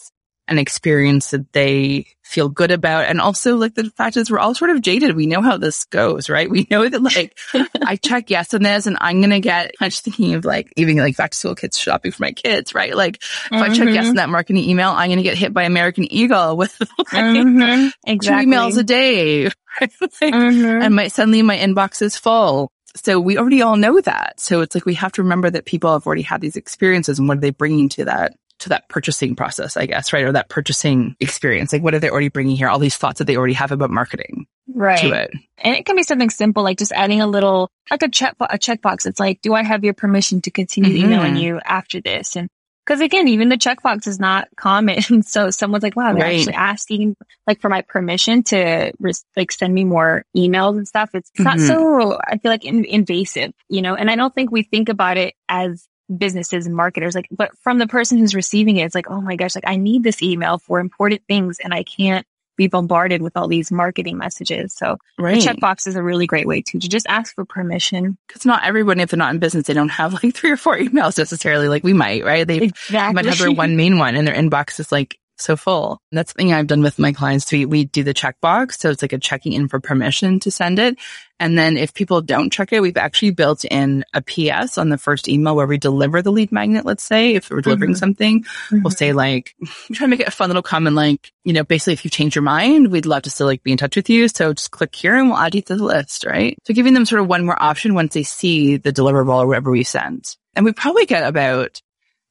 [0.46, 3.06] an experience that they feel good about?
[3.06, 5.16] And also like the fact is we're all sort of jaded.
[5.16, 6.50] We know how this goes, right?
[6.50, 7.38] We know that like
[7.82, 10.70] I check yes on this and I'm going to get, I'm just thinking of like
[10.76, 12.94] even like back to school kids shopping for my kids, right?
[12.94, 14.10] Like if I check yes Mhm.
[14.10, 17.92] on that marketing email, I'm going to get hit by American Eagle with like Mhm.
[18.06, 18.44] Exactly.
[18.44, 19.50] two emails a day.
[19.80, 19.90] Right?
[20.00, 20.84] Like, Mhm.
[20.84, 22.70] and my suddenly my inbox is full.
[22.96, 24.38] So we already all know that.
[24.38, 27.28] So it's like we have to remember that people have already had these experiences and
[27.28, 30.24] what are they bringing to that to that purchasing process, I guess, right?
[30.24, 31.72] Or that purchasing experience.
[31.72, 32.68] Like what are they already bringing here?
[32.68, 34.98] All these thoughts that they already have about marketing right.
[35.00, 35.32] to it.
[35.58, 38.56] And it can be something simple, like just adding a little, like a check, a
[38.56, 39.06] checkbox.
[39.06, 41.04] It's like, do I have your permission to continue Mhm.
[41.04, 42.36] emailing you after this?
[42.36, 42.48] And
[42.86, 44.98] because again, even the checkbox is not common.
[45.22, 46.38] So someone's like, wow, they're Right.
[46.38, 47.16] actually asking
[47.46, 51.10] like for my permission to res- like send me more emails and stuff.
[51.14, 51.66] It's not Mhm.
[51.66, 55.16] so, I feel like in- invasive, you know, and I don't think we think about
[55.16, 59.10] it as businesses and marketers, like, but from the person who's receiving it, it's like,
[59.10, 62.66] oh my gosh, like I need this email for important things and I can't be
[62.68, 64.74] bombarded with all these marketing messages.
[64.74, 65.40] So Right.
[65.40, 68.16] the checkbox is a really great way too, to just ask for permission.
[68.28, 70.76] Because not everyone, if they're not in business, they don't have like three or four
[70.78, 72.46] emails necessarily like we might, right?
[72.46, 73.14] They Exactly.
[73.14, 75.98] might have their one main one and their inbox is like so full.
[76.12, 77.50] And that's the thing I've done with my clients.
[77.50, 78.78] We, we do the checkbox.
[78.78, 80.96] So it's like a checking in for permission to send it.
[81.40, 84.96] And then if people don't check it, we've actually built in a PS on the
[84.98, 86.84] first email where we deliver the lead magnet.
[86.84, 87.98] Let's say if we're delivering Mhm.
[87.98, 88.96] something, we'll Mhm.
[88.96, 89.66] say like, we
[89.96, 92.36] try to make it a fun little comment, like, you know, basically if you change
[92.36, 94.28] your mind, we'd love to still like be in touch with you.
[94.28, 96.56] So just click here and we'll add you to the list, right?
[96.66, 99.70] So giving them sort of one more option once they see the deliverable or whatever
[99.72, 100.36] we sent.
[100.54, 101.80] And we probably get about,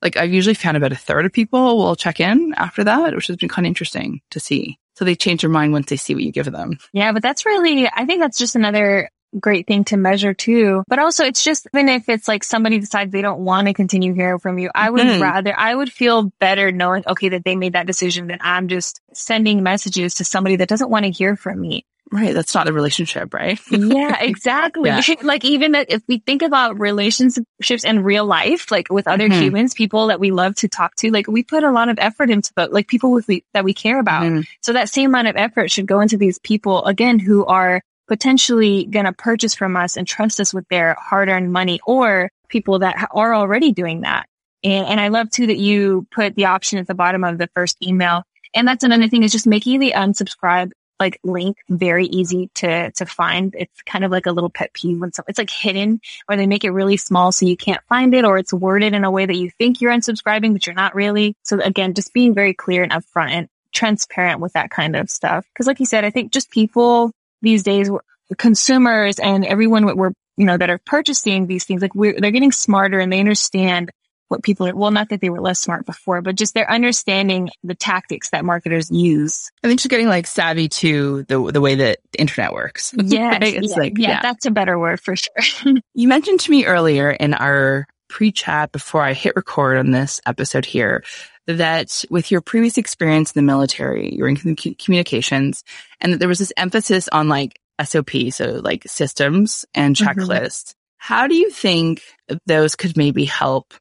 [0.04, 3.28] like I've usually found about a third of people will check in after that, which
[3.28, 4.78] has been kind of interesting to see.
[4.96, 6.78] So they change their mind once they see what you give them.
[6.92, 10.84] Yeah, but that's really, I think that's just another great thing to measure too.
[10.88, 14.14] But also it's just, even if it's like somebody decides they don't want to continue
[14.14, 15.20] hearing from you, I would Mhm.
[15.22, 19.02] rather, I would feel better knowing, okay, that they made that decision than I'm just
[19.14, 21.86] sending messages to somebody that doesn't want to hear from me.
[22.14, 22.34] Right.
[22.34, 23.60] That's not a relationship, right?
[23.72, 24.90] Yeah, exactly.
[24.90, 25.02] Yeah.
[25.24, 29.42] Like even that if we think about relationships in real life, like with other Mhm.
[29.42, 32.30] humans, people that we love to talk to, like we put a lot of effort
[32.30, 34.24] into the, like people with we, that we care about.
[34.24, 34.46] Mhm.
[34.62, 38.86] So that same amount of effort should go into these people again who are potentially
[38.86, 42.80] going to purchase from us and trust us with their hard earned money or people
[42.80, 44.28] that are already doing that.
[44.64, 47.50] And, and I love too that you put the option at the bottom of the
[47.56, 48.24] first email.
[48.54, 50.72] And that's another thing is just making the unsubscribe
[51.04, 53.54] like link very easy to, to find.
[53.58, 56.48] It's kind of like a little pet peeve when some, it's like hidden or they
[56.48, 59.26] make it really small so you can't find it or it's worded in a way
[59.26, 61.36] that you think you're unsubscribing, but you're not really.
[61.44, 65.46] So again, just being very clear and upfront and transparent with that kind of stuff.
[65.58, 67.12] Cause like you said, I think just people
[67.42, 67.92] these days,
[68.38, 72.52] consumers and everyone we're, you know, that are purchasing these things, like we're, they're getting
[72.52, 73.92] smarter and they understand
[74.30, 77.50] what people are, well, not that they were less smart before, but just they're understanding
[77.64, 79.52] the tactics that marketers use.
[79.64, 82.94] I think just getting like savvy to the the way that the internet works.
[83.04, 83.42] Yes.
[83.42, 83.56] Right?
[83.56, 84.22] It's yeah, like, yeah, yeah.
[84.22, 85.34] that's a better word for sure.
[85.94, 90.66] You mentioned to me earlier in our pre-chat before I hit record on this episode
[90.66, 91.04] here
[91.48, 95.64] that with your previous experience in the military, you were in communications
[96.00, 100.06] and that there was this emphasis on like SOP, so like systems and Mhm.
[100.06, 100.74] checklists.
[100.98, 102.02] How do you think
[102.46, 103.74] those could maybe help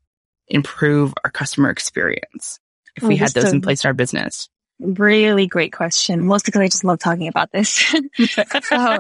[0.53, 2.61] improve our customer experience
[2.97, 4.49] if Oh, we had those in place in our business?
[4.83, 6.25] really great question.
[6.25, 7.71] Mostly because I just love talking about this.
[7.71, 7.95] so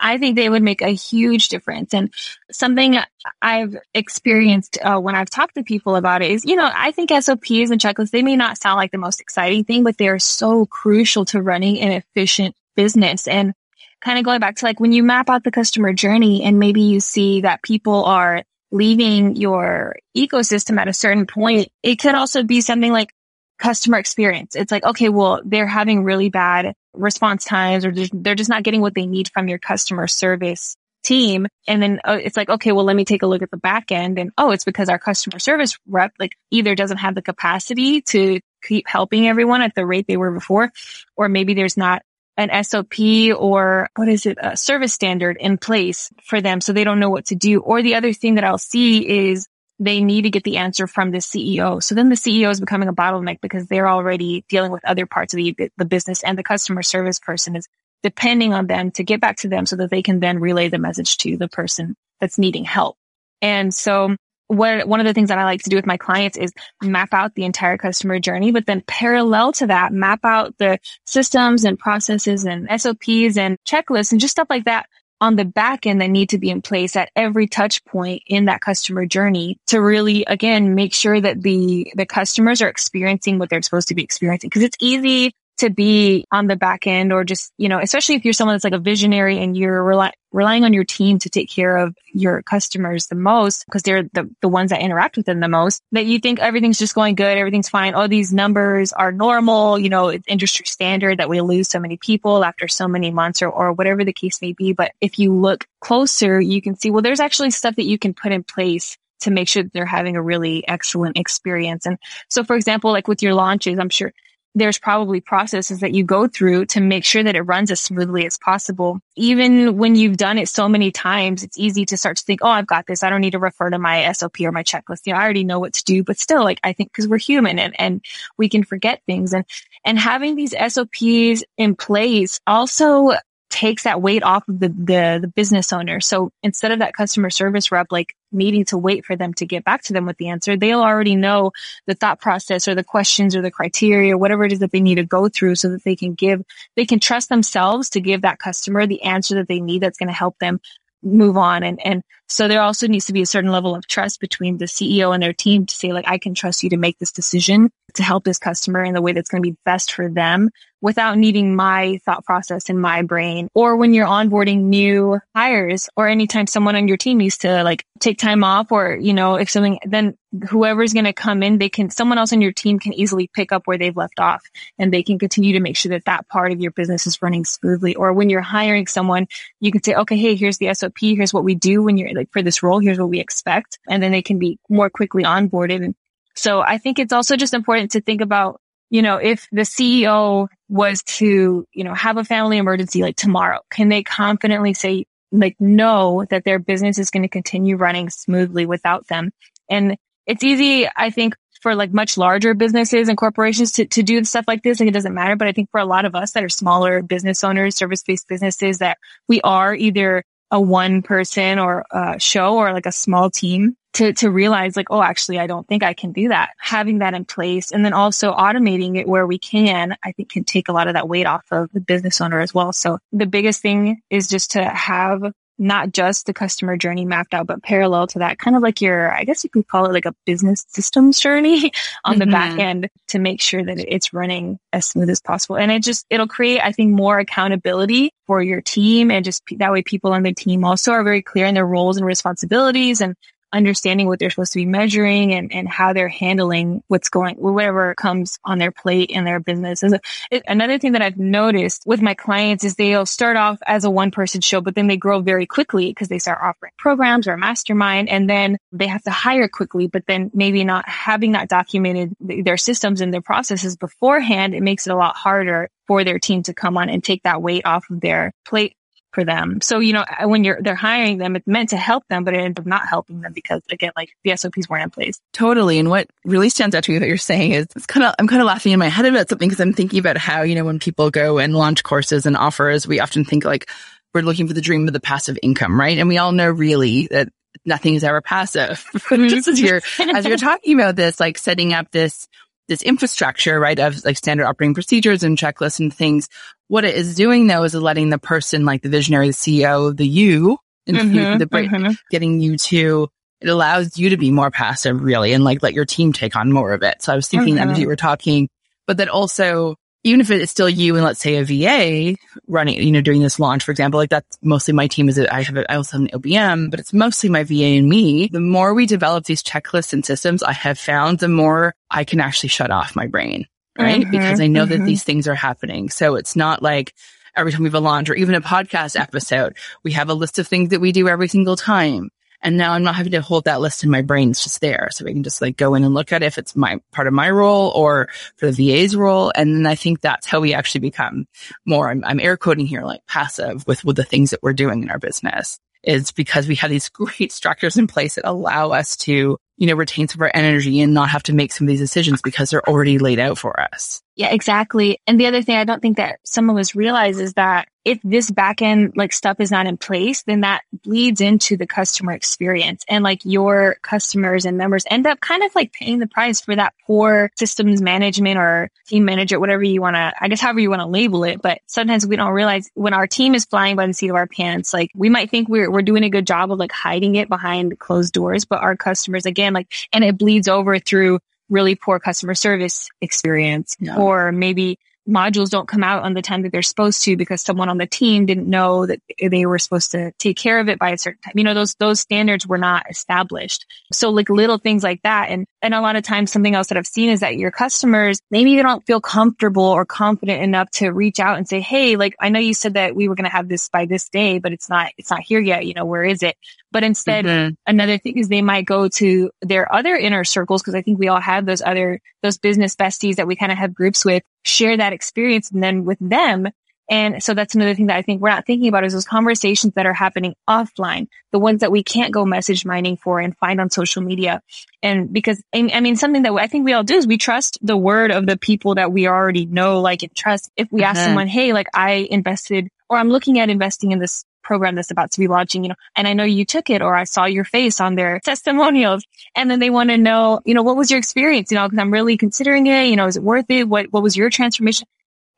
[0.00, 1.92] I think they would make a huge difference.
[1.92, 2.12] And
[2.50, 2.98] something
[3.42, 7.10] I've experienced uh, when I've talked to people about it is, you know, I think
[7.10, 10.66] SOPs and checklists, they may not sound like the most exciting thing, but they're so
[10.66, 13.28] crucial to running an efficient business.
[13.28, 13.52] And
[14.00, 16.82] kind of going back to like when you map out the customer journey and maybe
[16.82, 22.42] you see that people are leaving your ecosystem at a certain point, it could also
[22.42, 23.12] be something like
[23.58, 24.54] customer experience.
[24.54, 28.80] It's like, okay, well, they're having really bad response times or they're just not getting
[28.80, 31.46] what they need from your customer service team.
[31.66, 33.90] And then uh, it's like, okay, well, let me take a look at the back
[33.90, 38.02] end and oh, it's because our customer service rep like either doesn't have the capacity
[38.02, 40.70] to keep helping everyone at the rate they were before,
[41.16, 42.02] or maybe there's not
[42.38, 43.00] an SOP
[43.36, 46.60] or what is it, a service standard in place for them.
[46.60, 47.60] So they don't know what to do.
[47.60, 49.48] Or the other thing that I'll see is
[49.80, 51.82] they need to get the answer from the CEO.
[51.82, 55.34] So then the CEO is becoming a bottleneck because they're already dealing with other parts
[55.34, 57.68] of the, the business and the customer service person is
[58.04, 60.78] depending on them to get back to them so that they can then relay the
[60.78, 62.96] message to the person that's needing help.
[63.42, 64.14] And so
[64.48, 67.14] what one of the things that I like to do with my clients is map
[67.14, 71.78] out the entire customer journey, but then parallel to that, map out the systems and
[71.78, 74.86] processes and SOPs and checklists and just stuff like that
[75.20, 78.46] on the back end that need to be in place at every touch point in
[78.46, 83.50] that customer journey to really, again, make sure that the, the customers are experiencing what
[83.50, 84.50] they're supposed to be experiencing.
[84.50, 88.24] Cause it's easy to be on the back end or just, you know, especially if
[88.24, 91.50] you're someone that's like a visionary and you're rely- relying on your team to take
[91.50, 95.40] care of your customers the most because they're the, the ones that interact with them
[95.40, 97.36] the most that you think everything's just going good.
[97.36, 97.94] Everything's fine.
[97.94, 99.78] Oh, these numbers are normal.
[99.78, 103.42] You know, it's industry standard that we lose so many people after so many months
[103.42, 104.72] or, or whatever the case may be.
[104.72, 108.14] But if you look closer, you can see, well, there's actually stuff that you can
[108.14, 111.86] put in place to make sure that they're having a really excellent experience.
[111.86, 114.12] And so, for example, like with your launches, I'm sure
[114.54, 118.26] there's probably processes that you go through to make sure that it runs as smoothly
[118.26, 119.00] as possible.
[119.16, 122.48] Even when you've done it so many times, it's easy to start to think, Oh,
[122.48, 123.02] I've got this.
[123.02, 125.02] I don't need to refer to my SOP or my checklist.
[125.04, 127.18] You know, I already know what to do, but still like I think because we're
[127.18, 128.04] human and, and
[128.36, 129.44] we can forget things and,
[129.84, 133.12] and having these SOPs in place also
[133.50, 136.00] takes that weight off of the, the, the business owner.
[136.00, 139.64] So instead of that customer service rep, like needing to wait for them to get
[139.64, 141.52] back to them with the answer, they'll already know
[141.86, 144.96] the thought process or the questions or the criteria, whatever it is that they need
[144.96, 146.42] to go through so that they can give,
[146.76, 150.08] they can trust themselves to give that customer the answer that they need that's going
[150.08, 150.60] to help them
[151.02, 151.62] move on.
[151.62, 154.66] And, and so there also needs to be a certain level of trust between the
[154.66, 157.70] CEO and their team to say, like, I can trust you to make this decision
[157.98, 161.18] to help this customer in the way that's going to be best for them without
[161.18, 163.48] needing my thought process in my brain.
[163.54, 167.84] Or when you're onboarding new hires or anytime someone on your team needs to like
[167.98, 170.16] take time off or, you know, if something, then
[170.48, 173.50] whoever's going to come in, they can, someone else on your team can easily pick
[173.50, 174.42] up where they've left off
[174.78, 177.44] and they can continue to make sure that that part of your business is running
[177.44, 177.96] smoothly.
[177.96, 179.26] Or when you're hiring someone,
[179.60, 180.98] you can say, okay, hey, here's the SOP.
[181.00, 182.78] Here's what we do when you're like for this role.
[182.78, 183.80] Here's what we expect.
[183.88, 185.84] And then they can be more quickly onboarded.
[185.84, 185.96] And
[186.38, 190.48] so I think it's also just important to think about you know, if the CEO
[190.68, 195.56] was to, you know, have a family emergency like tomorrow, can they confidently say, like,
[195.60, 199.30] know that their business is going to continue running smoothly without them?
[199.68, 199.96] And
[200.26, 204.46] it's easy, I think, for like much larger businesses and corporations to, to do stuff
[204.48, 204.80] like this.
[204.80, 205.36] Like it doesn't matter.
[205.36, 208.28] But I think for a lot of us that are smaller business owners, service based
[208.28, 208.96] businesses that
[209.28, 214.12] we are either a one person or a show or like a small team to,
[214.14, 216.50] to realize like, oh, actually, I don't think I can do that.
[216.58, 220.44] Having that in place and then also automating it where we can, I think can
[220.44, 222.72] take a lot of that weight off of the business owner as well.
[222.72, 225.22] So the biggest thing is just to have
[225.58, 229.12] not just the customer journey mapped out, but parallel to that, kind of like your,
[229.12, 231.72] I guess you could call it like a business systems journey
[232.04, 232.20] on mm-hmm.
[232.20, 232.60] the back mm-hmm.
[232.60, 235.56] end to make sure that it's running as smooth as possible.
[235.56, 239.72] And it just, it'll create, I think, more accountability for your team and just that
[239.72, 243.16] way people on the team also are very clear in their roles and responsibilities and
[243.52, 247.94] understanding what they're supposed to be measuring and, and how they're handling what's going, whatever
[247.94, 249.82] comes on their plate in their business.
[249.82, 253.84] And it, another thing that I've noticed with my clients is they'll start off as
[253.84, 257.26] a one person show, but then they grow very quickly because they start offering programs
[257.26, 261.32] or a mastermind and then they have to hire quickly, but then maybe not having
[261.32, 266.04] that documented their systems and their processes beforehand, it makes it a lot harder for
[266.04, 268.74] their team to come on and take that weight off of their plate
[269.12, 269.60] for them.
[269.60, 272.38] So, you know, when you're, they're hiring them, it's meant to help them, but it
[272.38, 275.20] ends up not helping them because again, like the SOPs weren't in place.
[275.32, 275.78] Totally.
[275.78, 278.28] And what really stands out to me that you're saying is it's kind of, I'm
[278.28, 280.64] kind of laughing in my head about something because I'm thinking about how, you know,
[280.64, 283.70] when people go and launch courses and offers, we often think like
[284.14, 285.98] we're looking for the dream of the passive income, right?
[285.98, 287.28] And we all know really that
[287.64, 288.84] nothing is ever passive.
[289.10, 292.28] Just as you're, as you're talking about this, like setting up this
[292.68, 296.28] this infrastructure, right, of like standard operating procedures and checklists and things.
[296.68, 300.06] What it is doing though is letting the person, like the visionary, the CEO, the
[300.06, 301.92] you, mm-hmm, the mm-hmm.
[302.10, 303.08] getting you to,
[303.40, 306.52] it allows you to be more passive really and like let your team take on
[306.52, 307.02] more of it.
[307.02, 307.68] So I was thinking mm-hmm.
[307.68, 308.48] that as you were talking,
[308.86, 312.92] but that also even if it's still you and let's say a VA running, you
[312.92, 315.70] know, doing this launch, for example, like that's mostly my team is I have, a,
[315.70, 318.28] I also have an OBM, but it's mostly my VA and me.
[318.28, 322.20] The more we develop these checklists and systems, I have found the more I can
[322.20, 324.02] actually shut off my brain, right?
[324.02, 324.82] Mm-hmm, because I know mm-hmm.
[324.82, 325.88] that these things are happening.
[325.88, 326.94] So it's not like
[327.36, 330.38] every time we have a launch or even a podcast episode, we have a list
[330.38, 332.10] of things that we do every single time.
[332.42, 334.30] And now I'm not having to hold that list in my brain.
[334.30, 334.88] It's just there.
[334.92, 337.06] So we can just like go in and look at it if it's my part
[337.06, 339.32] of my role or for the VA's role.
[339.34, 341.26] And then I think that's how we actually become
[341.66, 344.82] more, I'm, I'm air quoting here, like passive with, with the things that we're doing
[344.82, 348.96] in our business is because we have these great structures in place that allow us
[348.96, 351.68] to, you know, retain some of our energy and not have to make some of
[351.68, 354.02] these decisions because they're already laid out for us.
[354.18, 355.00] Yeah, exactly.
[355.06, 358.00] And the other thing I don't think that some of us realize is that if
[358.02, 362.10] this back end like stuff is not in place, then that bleeds into the customer
[362.10, 366.40] experience and like your customers and members end up kind of like paying the price
[366.40, 370.58] for that poor systems management or team manager, whatever you want to, I guess, however
[370.58, 371.40] you want to label it.
[371.40, 374.26] But sometimes we don't realize when our team is flying by the seat of our
[374.26, 377.28] pants, like we might think we're, we're doing a good job of like hiding it
[377.28, 381.98] behind closed doors, but our customers again, like, and it bleeds over through really poor
[381.98, 383.96] customer service experience yeah.
[383.96, 387.68] or maybe modules don't come out on the time that they're supposed to because someone
[387.68, 390.90] on the team didn't know that they were supposed to take care of it by
[390.90, 391.32] a certain time.
[391.34, 393.64] You know, those, those standards were not established.
[393.92, 395.30] So like little things like that.
[395.30, 398.20] And, and a lot of times something else that I've seen is that your customers,
[398.30, 402.14] maybe they don't feel comfortable or confident enough to reach out and say, Hey, like,
[402.20, 404.52] I know you said that we were going to have this by this day, but
[404.52, 405.66] it's not, it's not here yet.
[405.66, 406.36] You know, where is it?
[406.70, 407.54] But instead, mm-hmm.
[407.66, 411.08] another thing is they might go to their other inner circles because I think we
[411.08, 414.76] all have those other, those business besties that we kind of have groups with share
[414.76, 416.48] that experience and then with them.
[416.90, 419.74] And so that's another thing that I think we're not thinking about is those conversations
[419.74, 423.60] that are happening offline, the ones that we can't go message mining for and find
[423.60, 424.40] on social media.
[424.82, 427.76] And because, I mean, something that I think we all do is we trust the
[427.76, 430.50] word of the people that we already know, like and trust.
[430.56, 431.06] If we ask uh-huh.
[431.08, 435.10] someone, Hey, like I invested or I'm looking at investing in this program that's about
[435.10, 437.44] to be launching, you know, and I know you took it or I saw your
[437.44, 439.04] face on their testimonials
[439.36, 441.50] and then they want to know, you know, what was your experience?
[441.50, 442.86] You know, cause I'm really considering it.
[442.86, 443.68] You know, is it worth it?
[443.68, 444.86] What, what was your transformation?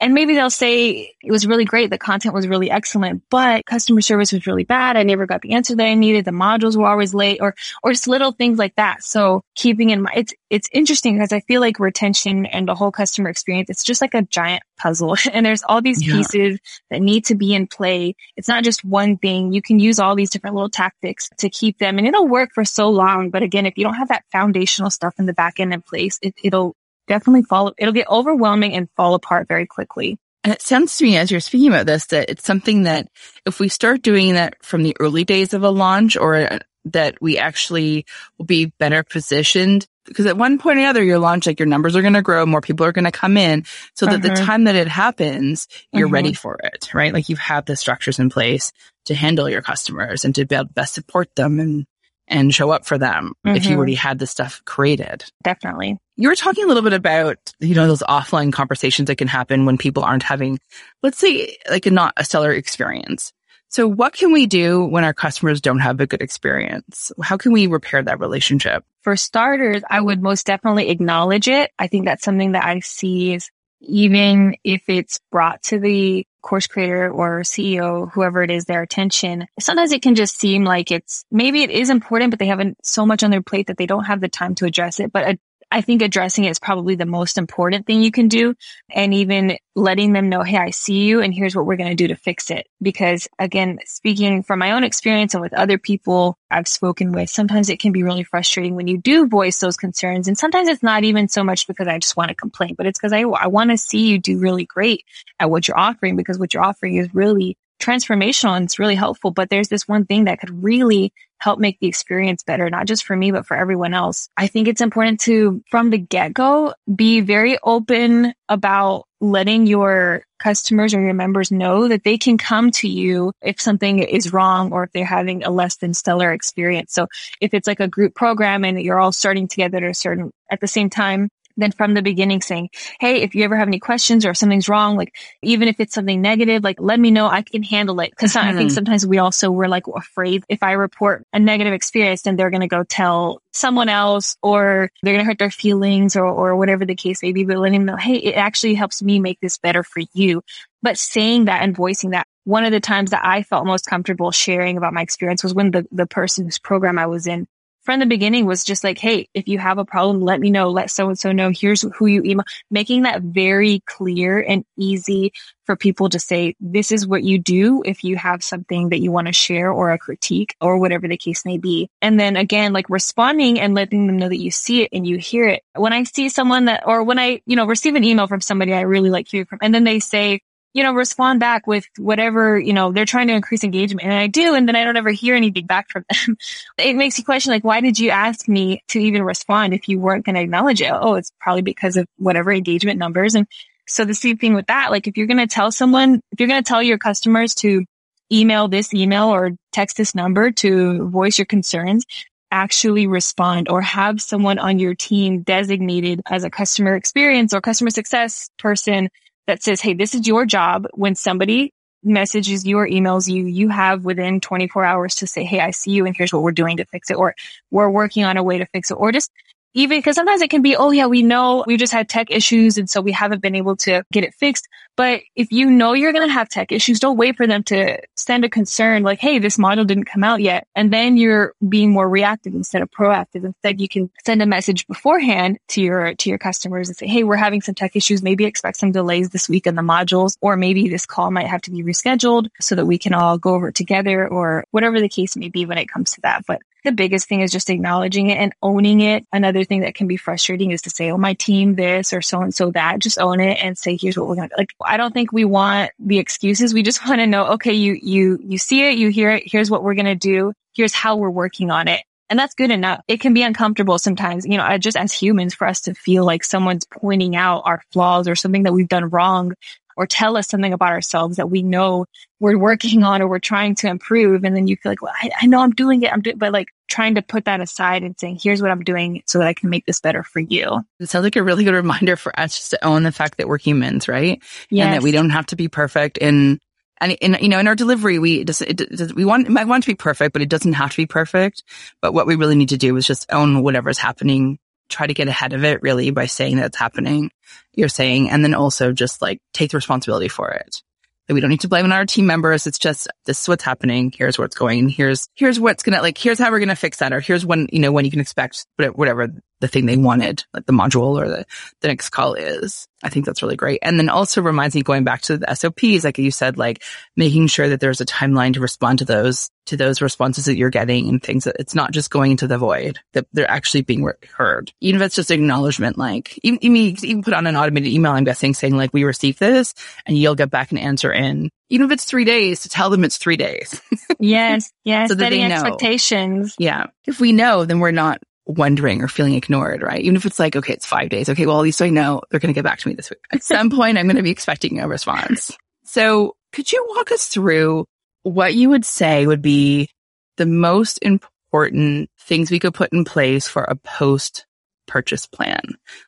[0.00, 1.90] And maybe they'll say it was really great.
[1.90, 4.96] The content was really excellent, but customer service was really bad.
[4.96, 6.24] I never got the answer that I needed.
[6.24, 9.02] The modules were always late or, or just little things like that.
[9.02, 12.90] So keeping in mind, it's, it's interesting because I feel like retention and the whole
[12.90, 16.14] customer experience, it's just like a giant puzzle and there's all these yeah.
[16.14, 16.58] pieces
[16.90, 18.16] that need to be in play.
[18.36, 19.52] It's not just one thing.
[19.52, 22.64] You can use all these different little tactics to keep them and it'll work for
[22.64, 23.28] so long.
[23.28, 26.18] But again, if you don't have that foundational stuff in the back end in place,
[26.22, 26.74] it, it'll,
[27.10, 30.16] definitely fall, it'll get overwhelming and fall apart very quickly.
[30.44, 33.08] And it sounds to me as you're speaking about this that it's something that
[33.44, 37.36] if we start doing that from the early days of a launch or that we
[37.36, 38.06] actually
[38.38, 41.94] will be better positioned because at one point or another your launch like your numbers
[41.94, 44.46] are going to grow more people are going to come in so that the uh-huh.
[44.46, 46.14] time that it happens you're uh-huh.
[46.14, 48.72] ready for it right like you've the structures in place
[49.04, 51.84] to handle your customers and to be able to best support them and
[52.30, 53.56] and show up for them mm-hmm.
[53.56, 53.78] if you mm-hmm.
[53.78, 55.24] already had the stuff created.
[55.42, 55.98] Definitely.
[56.16, 59.66] You were talking a little bit about, you know, those offline conversations that can happen
[59.66, 60.58] when people aren't having,
[61.02, 63.32] let's say, like a not a stellar experience.
[63.68, 67.12] So what can we do when our customers don't have a good experience?
[67.22, 68.84] How can we repair that relationship?
[69.02, 71.70] For starters, I would most definitely acknowledge it.
[71.78, 73.48] I think that's something that I see is
[73.80, 79.46] even if it's brought to the course creator or CEO, whoever it is, their attention,
[79.58, 83.04] sometimes it can just seem like it's maybe it is important, but they haven't so
[83.06, 85.12] much on their plate that they don't have the time to address it.
[85.12, 85.38] But
[85.70, 88.54] I think addressing it is probably the most important thing you can do.
[88.90, 91.94] And even letting them know, Hey, I see you and here's what we're going to
[91.94, 92.66] do to fix it.
[92.82, 97.70] Because again, speaking from my own experience and with other people I've spoken with, sometimes
[97.70, 100.26] it can be really frustrating when you do voice those concerns.
[100.26, 102.98] And sometimes it's not even so much because I just want to complain, but it's
[102.98, 105.04] because I, I want to see you do really great
[105.38, 109.30] at what you're offering because what you're offering is really transformational and it's really helpful.
[109.30, 113.04] But there's this one thing that could really help make the experience better, not just
[113.04, 114.28] for me, but for everyone else.
[114.36, 120.24] I think it's important to, from the get go, be very open about letting your
[120.38, 124.72] customers or your members know that they can come to you if something is wrong
[124.72, 126.92] or if they're having a less than stellar experience.
[126.92, 127.06] So
[127.40, 130.60] if it's like a group program and you're all starting together at a certain, at
[130.60, 134.24] the same time, then from the beginning saying, Hey, if you ever have any questions
[134.24, 137.26] or if something's wrong, like even if it's something negative, like let me know.
[137.26, 138.14] I can handle it.
[138.16, 138.48] Cause mm-hmm.
[138.48, 138.74] I think mm-hmm.
[138.74, 142.60] sometimes we also were like afraid if I report a negative experience, then they're going
[142.60, 146.84] to go tell someone else or they're going to hurt their feelings or, or whatever
[146.84, 147.44] the case may be.
[147.44, 150.42] But letting them know, Hey, it actually helps me make this better for you.
[150.82, 154.30] But saying that and voicing that one of the times that I felt most comfortable
[154.30, 157.46] sharing about my experience was when the, the person whose program I was in
[157.82, 160.70] from the beginning was just like, Hey, if you have a problem, let me know.
[160.70, 161.50] Let so and so know.
[161.50, 165.32] Here's who you email, making that very clear and easy
[165.70, 169.12] for people to say, this is what you do if you have something that you
[169.12, 171.88] want to share or a critique or whatever the case may be.
[172.02, 175.18] And then again, like responding and letting them know that you see it and you
[175.18, 175.62] hear it.
[175.76, 178.72] When I see someone that, or when I, you know, receive an email from somebody
[178.72, 180.40] I really like hearing from, and then they say,
[180.72, 184.06] you know, respond back with whatever, you know, they're trying to increase engagement.
[184.06, 184.54] And I do.
[184.54, 186.36] And then I don't ever hear anything back from them.
[186.78, 189.98] it makes you question, like, why did you ask me to even respond if you
[189.98, 190.92] weren't going to acknowledge it?
[190.92, 193.34] Oh, it's probably because of whatever engagement numbers.
[193.34, 193.46] And
[193.88, 196.48] so the same thing with that, like, if you're going to tell someone, if you're
[196.48, 197.84] going to tell your customers to
[198.32, 202.04] email this email or text this number to voice your concerns,
[202.52, 207.90] actually respond or have someone on your team designated as a customer experience or customer
[207.90, 209.08] success person
[209.50, 210.86] that says, Hey, this is your job.
[210.94, 211.74] When somebody
[212.04, 215.90] messages you or emails you, you have within 24 hours to say, Hey, I see
[215.90, 217.14] you and here's what we're doing to fix it.
[217.14, 217.34] Or
[217.68, 218.94] we're working on a way to fix it.
[218.94, 219.32] Or just
[219.74, 222.78] even because sometimes it can be, oh yeah, we know we've just had tech issues.
[222.78, 224.68] And so we haven't been able to get it fixed.
[224.96, 227.98] But if you know you're going to have tech issues, don't wait for them to
[228.16, 230.66] send a concern like, Hey, this model didn't come out yet.
[230.74, 233.44] And then you're being more reactive instead of proactive.
[233.44, 237.24] Instead, you can send a message beforehand to your, to your customers and say, Hey,
[237.24, 238.22] we're having some tech issues.
[238.22, 241.62] Maybe expect some delays this week in the modules, or maybe this call might have
[241.62, 245.08] to be rescheduled so that we can all go over it together or whatever the
[245.08, 246.44] case may be when it comes to that.
[246.46, 249.26] But the biggest thing is just acknowledging it and owning it.
[249.32, 252.40] Another thing that can be frustrating is to say, oh, my team this or so
[252.42, 252.98] and so that.
[252.98, 254.70] Just own it and say, here's what we're going to like.
[254.84, 256.74] I don't think we want the excuses.
[256.74, 259.44] We just want to know, okay, you, you, you see it, you hear it.
[259.46, 260.52] Here's what we're going to do.
[260.74, 262.02] Here's how we're working on it.
[262.30, 263.02] And that's good enough.
[263.08, 266.44] It can be uncomfortable sometimes, you know, just as humans for us to feel like
[266.44, 269.54] someone's pointing out our flaws or something that we've done wrong
[269.96, 272.06] or tell us something about ourselves that we know
[272.38, 274.44] we're working on or we're trying to improve.
[274.44, 276.12] And then you feel like, well, I, I know I'm doing it.
[276.12, 279.22] I'm doing, but like trying to put that aside and saying, here's what I'm doing
[279.26, 280.82] so that I can make this better for you.
[280.98, 283.48] It sounds like a really good reminder for us just to own the fact that
[283.48, 284.42] we're humans, right?
[284.70, 284.86] Yes.
[284.86, 286.58] And that we don't have to be perfect in
[287.02, 289.90] and in, you know, in our delivery, we just, it, we want, might want to
[289.90, 291.62] be perfect, but it doesn't have to be perfect.
[292.02, 294.58] But what we really need to do is just own whatever's happening
[294.90, 297.30] try to get ahead of it really by saying that it's happening,
[297.74, 300.82] you're saying, and then also just like take the responsibility for it.
[301.26, 302.66] That we don't need to blame on our team members.
[302.66, 304.12] It's just this is what's happening.
[304.14, 304.88] Here's what's going.
[304.88, 306.18] Here's here's what's gonna like.
[306.18, 307.12] Here's how we're gonna fix that.
[307.12, 309.28] Or here's when you know when you can expect whatever
[309.60, 311.46] the thing they wanted, like the module or the
[311.80, 312.86] the next call is.
[313.02, 313.78] I think that's really great.
[313.82, 316.82] And then also reminds me going back to the SOPs, like you said, like
[317.16, 320.68] making sure that there's a timeline to respond to those, to those responses that you're
[320.68, 324.06] getting and things that it's not just going into the void, that they're actually being
[324.34, 324.72] heard.
[324.80, 328.52] Even if it's just acknowledgement, like even, even put on an automated email, I'm guessing
[328.52, 332.04] saying like, we received this and you'll get back an answer in, even if it's
[332.04, 333.80] three days to tell them it's three days.
[334.20, 334.70] yes.
[334.84, 335.08] Yes.
[335.08, 336.54] so setting expectations.
[336.58, 336.88] Yeah.
[337.06, 340.00] If we know, then we're not wondering or feeling ignored, right?
[340.00, 341.28] Even if it's like, okay, it's five days.
[341.28, 341.46] Okay.
[341.46, 343.20] Well, at least I know they're going to get back to me this week.
[343.32, 345.56] At some point, I'm going to be expecting a response.
[345.84, 347.86] So could you walk us through
[348.22, 349.88] what you would say would be
[350.36, 354.46] the most important things we could put in place for a post
[354.86, 355.62] purchase plan,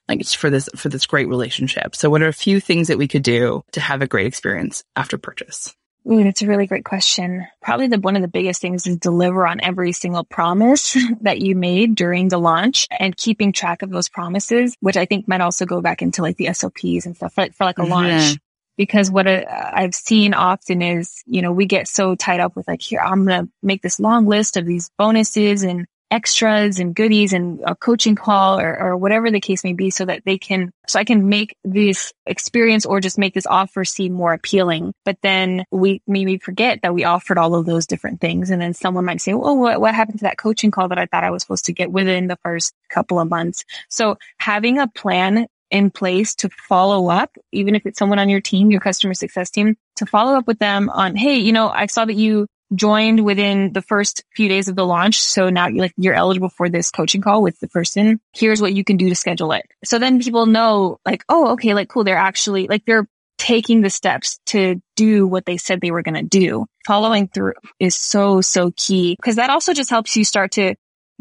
[0.09, 1.95] like it's for this, for this great relationship.
[1.95, 4.83] So what are a few things that we could do to have a great experience
[4.97, 5.75] after purchase?
[6.11, 7.47] Ooh, that's a really great question.
[7.61, 11.55] Probably the one of the biggest things is deliver on every single promise that you
[11.55, 15.65] made during the launch and keeping track of those promises, which I think might also
[15.65, 17.91] go back into like the SOPs and stuff for, for like a mm-hmm.
[17.93, 18.39] launch.
[18.77, 22.81] Because what I've seen often is, you know, we get so tied up with like,
[22.81, 27.33] here, I'm going to make this long list of these bonuses and extras and goodies
[27.33, 30.71] and a coaching call or, or whatever the case may be so that they can,
[30.87, 34.93] so I can make this experience or just make this offer seem more appealing.
[35.07, 38.51] But then we maybe forget that we offered all of those different things.
[38.51, 41.07] And then someone might say, well, what, what happened to that coaching call that I
[41.07, 43.65] thought I was supposed to get within the first couple of months?
[43.89, 48.43] So having a plan in place to follow up, even if it's someone on your
[48.43, 51.87] team, your customer success team, to follow up with them on, Hey, you know, I
[51.87, 55.21] saw that you joined within the first few days of the launch.
[55.21, 58.21] So now you're like, you're eligible for this coaching call with the person.
[58.35, 59.67] Here's what you can do to schedule it.
[59.85, 62.05] So then people know like, oh, okay, like cool.
[62.05, 63.09] They're actually like, they're
[63.39, 66.67] taking the steps to do what they said they were going to do.
[66.87, 70.75] Following through is so, so key because that also just helps you start to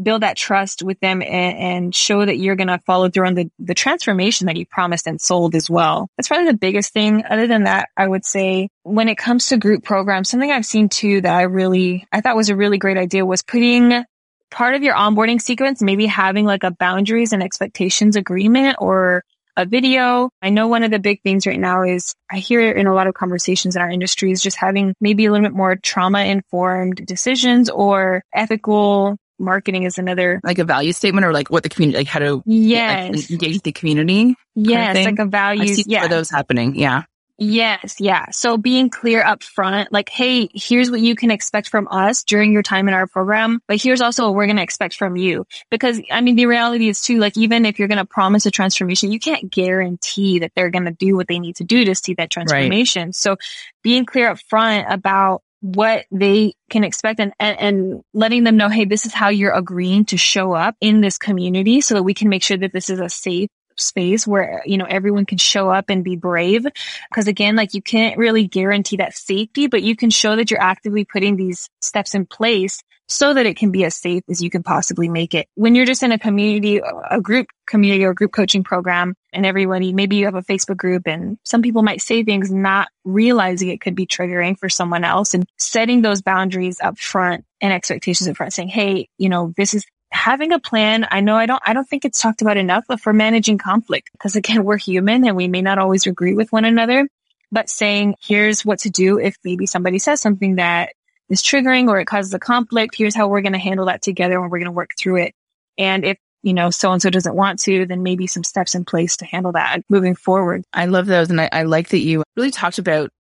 [0.04, 3.36] build that trust with them and, and show that you're going to follow through on
[3.36, 6.10] the, the transformation that you promised and sold as well.
[6.18, 7.24] That's probably the biggest thing.
[7.30, 10.89] Other than that, I would say when it comes to group programs, something I've seen
[10.89, 14.04] too that I really, I thought was a really great idea was putting
[14.49, 19.24] part of your onboarding sequence, maybe having like a boundaries and expectations agreement or
[19.58, 20.30] a video.
[20.41, 23.08] I know one of the big things right now is I hear in a lot
[23.08, 27.06] of conversations in our industry is just having maybe a little bit more trauma informed
[27.06, 31.98] decisions or ethical marketing is another like a value statement or like what the community
[31.98, 33.16] like how to yes.
[33.16, 36.08] like, engage the community yes like a value yeah.
[36.08, 37.04] those happening yeah.
[37.44, 38.28] Yes yeah.
[38.30, 42.54] So being clear up front like hey here's what you can expect from us during
[42.54, 45.48] your time in our program but here's also what we're going to expect from you.
[45.72, 48.52] Because i mean the reality is too like even if you're going to promise a
[48.52, 51.96] transformation you can't guarantee that they're going to do what they need to do to
[51.96, 53.08] see that transformation.
[53.08, 53.16] Right.
[53.16, 53.38] so
[53.82, 58.68] being clear up front about what they can expect and, and, and, letting them know,
[58.68, 62.14] hey, this is how you're agreeing to show up in this community so that we
[62.14, 65.70] can make sure that this is a safe space where, you know, everyone can show
[65.70, 66.66] up and be brave.
[67.14, 70.62] Cause again, like you can't really guarantee that safety, but you can show that you're
[70.62, 74.49] actively putting these steps in place so that it can be as safe as you
[74.49, 75.47] can possibly make it.
[75.55, 79.94] When you're just in a community, a group community or group coaching program and everybody,
[79.94, 83.82] maybe you have a Facebook group and some people might say things not realizing it
[83.82, 88.38] could be triggering for someone else and setting those boundaries up front and expectations up
[88.38, 91.08] front saying, Hey, you know, this is having a plan.
[91.10, 94.10] I know I don't, I don't think it's talked about enough, but for managing conflict,
[94.12, 97.08] because again, we're human and we may not always agree with one another,
[97.52, 100.94] but saying, here's what to do if maybe somebody says something that
[101.30, 102.96] is triggering or it causes a conflict.
[102.96, 105.36] Here's how we're going to handle that together and we're going to work through it.
[105.78, 108.86] And if you know, so and so doesn't want to, then maybe some steps in
[108.86, 110.64] place to handle that moving forward.
[110.74, 111.30] I love those.
[111.30, 113.12] And I, I like that you really talked about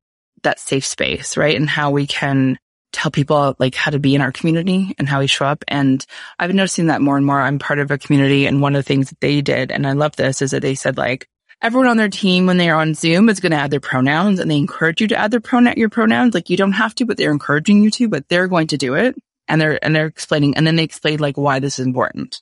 [0.43, 1.55] that safe space, right?
[1.55, 2.57] And how we can
[2.91, 5.63] tell people like how to be in our community and how we show up.
[5.67, 6.05] And
[6.39, 7.39] I've been noticing that more and more.
[7.39, 9.93] I'm part of a community and one of the things that they did, and I
[9.93, 11.27] love this, is that they said like,
[11.61, 14.49] everyone on their team when they're on Zoom is going to add their pronouns and
[14.49, 16.33] they encourage you to add their pronoun, your pronouns.
[16.33, 18.95] Like you don't have to, but they're encouraging you to, but they're going to do
[18.95, 19.15] it.
[19.47, 22.41] And they're, and they're explaining, and then they explain like why this is important.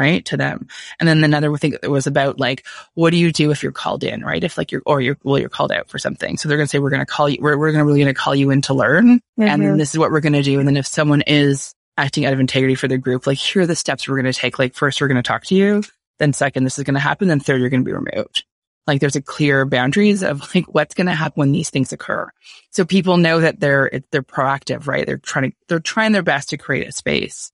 [0.00, 0.66] Right to them.
[0.98, 4.02] And then another thing that was about like, what do you do if you're called
[4.02, 4.42] in, right?
[4.42, 6.38] If like you're, or you're, well, you're called out for something.
[6.38, 8.00] So they're going to say, we're going to call you, we're, we're going to really
[8.00, 9.16] going to call you in to learn.
[9.18, 9.42] Mm-hmm.
[9.42, 10.58] And then this is what we're going to do.
[10.58, 13.66] And then if someone is acting out of integrity for the group, like here are
[13.66, 14.58] the steps we're going to take.
[14.58, 15.82] Like first, we're going to talk to you.
[16.18, 17.28] Then second, this is going to happen.
[17.28, 18.44] Then third, you're going to be removed.
[18.86, 22.30] Like there's a clear boundaries of like what's going to happen when these things occur.
[22.70, 25.04] So people know that they're, they're proactive, right?
[25.04, 27.52] They're trying to, they're trying their best to create a space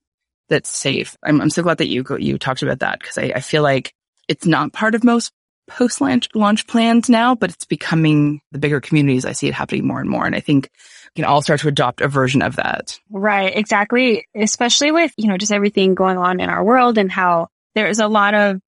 [0.49, 1.17] that's safe.
[1.23, 3.93] I'm, I'm so glad that you, you talked about that because I, I feel like
[4.29, 5.33] it's not part of most
[5.69, 9.25] post launch launch plans now, but it's becoming the bigger communities.
[9.25, 10.27] I see it happening more and more.
[10.27, 10.71] And I think
[11.15, 12.99] we can all start to adopt a version of that.
[13.11, 13.57] Right.
[13.57, 14.27] Exactly.
[14.35, 18.09] Especially with, you know, just everything going on in our world and how there's a
[18.09, 18.61] lot of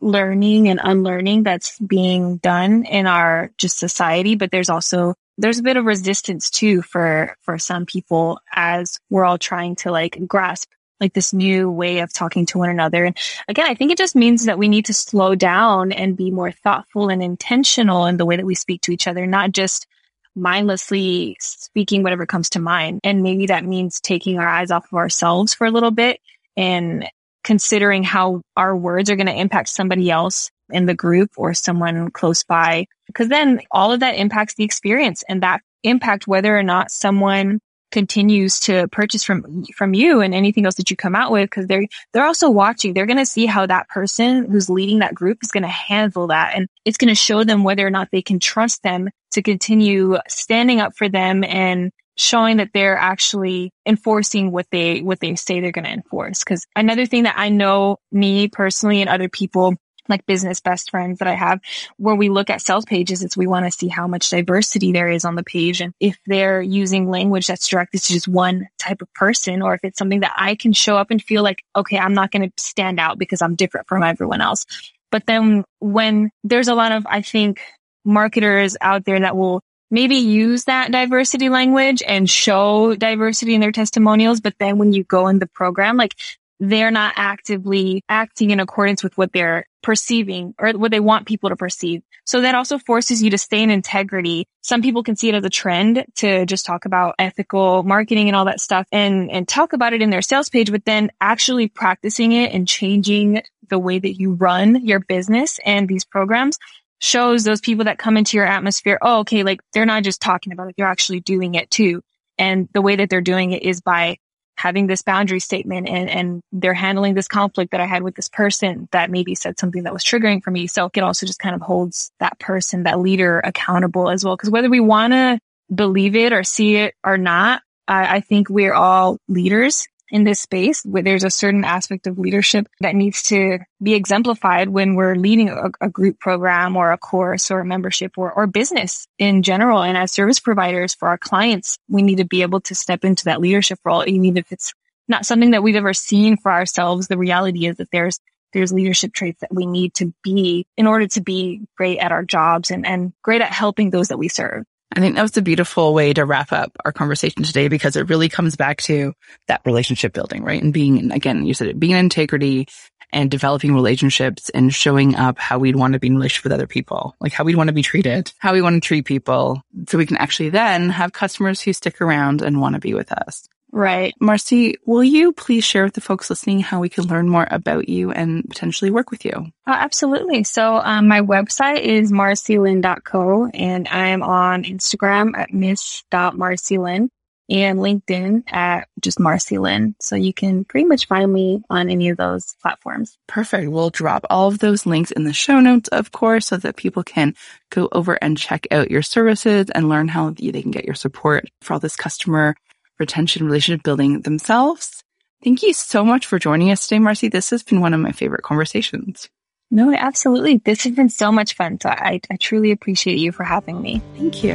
[0.00, 5.62] learning and unlearning that's being done in our just society, but there's also there's a
[5.62, 10.70] bit of resistance too for for some people as we're all trying to like grasp
[11.00, 13.04] like this new way of talking to one another.
[13.04, 13.16] And
[13.48, 16.52] again, I think it just means that we need to slow down and be more
[16.52, 19.86] thoughtful and intentional in the way that we speak to each other, not just
[20.34, 23.00] mindlessly speaking whatever comes to mind.
[23.04, 26.20] And maybe that means taking our eyes off of ourselves for a little bit
[26.56, 27.08] and
[27.42, 32.10] considering how our words are going to impact somebody else in the group or someone
[32.10, 32.86] close by.
[33.06, 37.60] Because then all of that impacts the experience and that impact whether or not someone
[37.96, 41.66] continues to purchase from from you and anything else that you come out with because
[41.66, 42.92] they're they're also watching.
[42.92, 46.26] They're going to see how that person who's leading that group is going to handle
[46.26, 49.40] that and it's going to show them whether or not they can trust them to
[49.40, 55.34] continue standing up for them and showing that they're actually enforcing what they what they
[55.36, 56.40] say they're going to enforce.
[56.44, 59.74] Because another thing that i know me personally and other people
[60.08, 61.60] like business best friends that I have
[61.96, 65.08] where we look at sales pages is we want to see how much diversity there
[65.08, 65.80] is on the page.
[65.80, 69.80] And if they're using language that's directed to just one type of person, or if
[69.84, 72.52] it's something that I can show up and feel like, okay, I'm not going to
[72.62, 74.66] stand out because I'm different from everyone else.
[75.10, 77.60] But then when there's a lot of, I think,
[78.04, 83.72] marketers out there that will maybe use that diversity language and show diversity in their
[83.72, 84.40] testimonials.
[84.40, 86.14] But then when you go in the program, like
[86.58, 91.50] they're not actively acting in accordance with what they're perceiving or what they want people
[91.50, 92.02] to perceive.
[92.24, 94.46] So that also forces you to stay in integrity.
[94.62, 98.34] Some people can see it as a trend to just talk about ethical marketing and
[98.34, 101.68] all that stuff and, and talk about it in their sales page, but then actually
[101.68, 106.58] practicing it and changing the way that you run your business and these programs
[106.98, 110.52] shows those people that come into your atmosphere, oh, okay, like they're not just talking
[110.52, 112.02] about it, they're actually doing it too.
[112.38, 114.18] And the way that they're doing it is by
[114.56, 118.28] having this boundary statement and, and they're handling this conflict that I had with this
[118.28, 120.66] person that maybe said something that was triggering for me.
[120.66, 124.36] So it also just kind of holds that person, that leader accountable as well.
[124.36, 125.38] Cause whether we want to
[125.72, 130.40] believe it or see it or not, I, I think we're all leaders in this
[130.40, 135.16] space where there's a certain aspect of leadership that needs to be exemplified when we're
[135.16, 139.42] leading a, a, group program or a course or a membership or, or business in
[139.42, 139.82] general.
[139.82, 143.24] And as service providers for our clients, we need to be able to step into
[143.24, 144.04] that leadership role.
[144.06, 144.72] Even if it's
[145.08, 148.20] not something that we've ever seen for ourselves, the reality is that there's
[148.52, 152.24] there's leadership traits that we need to be in order to be great at our
[152.24, 154.64] jobs and, and great at helping those that we serve.
[154.94, 158.08] I think that was a beautiful way to wrap up our conversation today because it
[158.08, 159.14] really comes back to
[159.48, 160.62] that relationship building, right?
[160.62, 162.66] And being, again, you said it, being integrity
[163.12, 166.66] and developing relationships and showing up how we'd want to be in relationship with other
[166.66, 169.62] people, like how we'd want to be treated, how we want to treat people.
[169.88, 173.12] So we can actually then have customers who stick around and want to be with
[173.12, 173.48] us.
[173.72, 174.14] Right.
[174.20, 177.88] Marcy, will you please share with the folks listening how we can learn more about
[177.88, 179.32] you and potentially work with you?
[179.34, 180.44] Oh, absolutely.
[180.44, 187.08] So um, my website is marcylynn.co and I'm on Instagram at miss.marcylynn.
[187.48, 189.94] and LinkedIn at just Marcy Lynn.
[190.00, 193.16] So you can pretty much find me on any of those platforms.
[193.28, 193.70] Perfect.
[193.70, 197.04] We'll drop all of those links in the show notes, of course, so that people
[197.04, 197.34] can
[197.70, 201.48] go over and check out your services and learn how they can get your support
[201.62, 202.56] for all this customer
[202.98, 205.02] retention relationship building themselves.
[205.44, 207.28] Thank you so much for joining us today, Marcy.
[207.28, 209.28] This has been one of my favorite conversations.
[209.70, 210.58] No, absolutely.
[210.58, 211.78] This has been so much fun.
[211.80, 214.00] So I, I truly appreciate you for having me.
[214.16, 214.54] Thank you.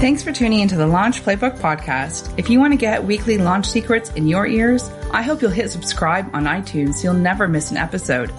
[0.00, 2.38] Thanks for tuning into the Launch Playbook podcast.
[2.38, 5.70] If you want to get weekly launch secrets in your ears, I hope you'll hit
[5.70, 8.30] subscribe on iTunes so you'll never miss an episode.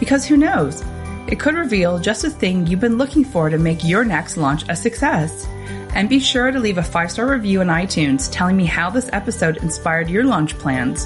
[0.00, 0.82] Because who knows?
[1.28, 4.64] It could reveal just the thing you've been looking for to make your next launch
[4.68, 5.46] a success.
[5.94, 9.10] And be sure to leave a five star review on iTunes telling me how this
[9.12, 11.04] episode inspired your launch plans.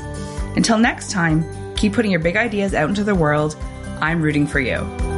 [0.56, 3.56] Until next time, keep putting your big ideas out into the world.
[4.00, 5.15] I'm rooting for you.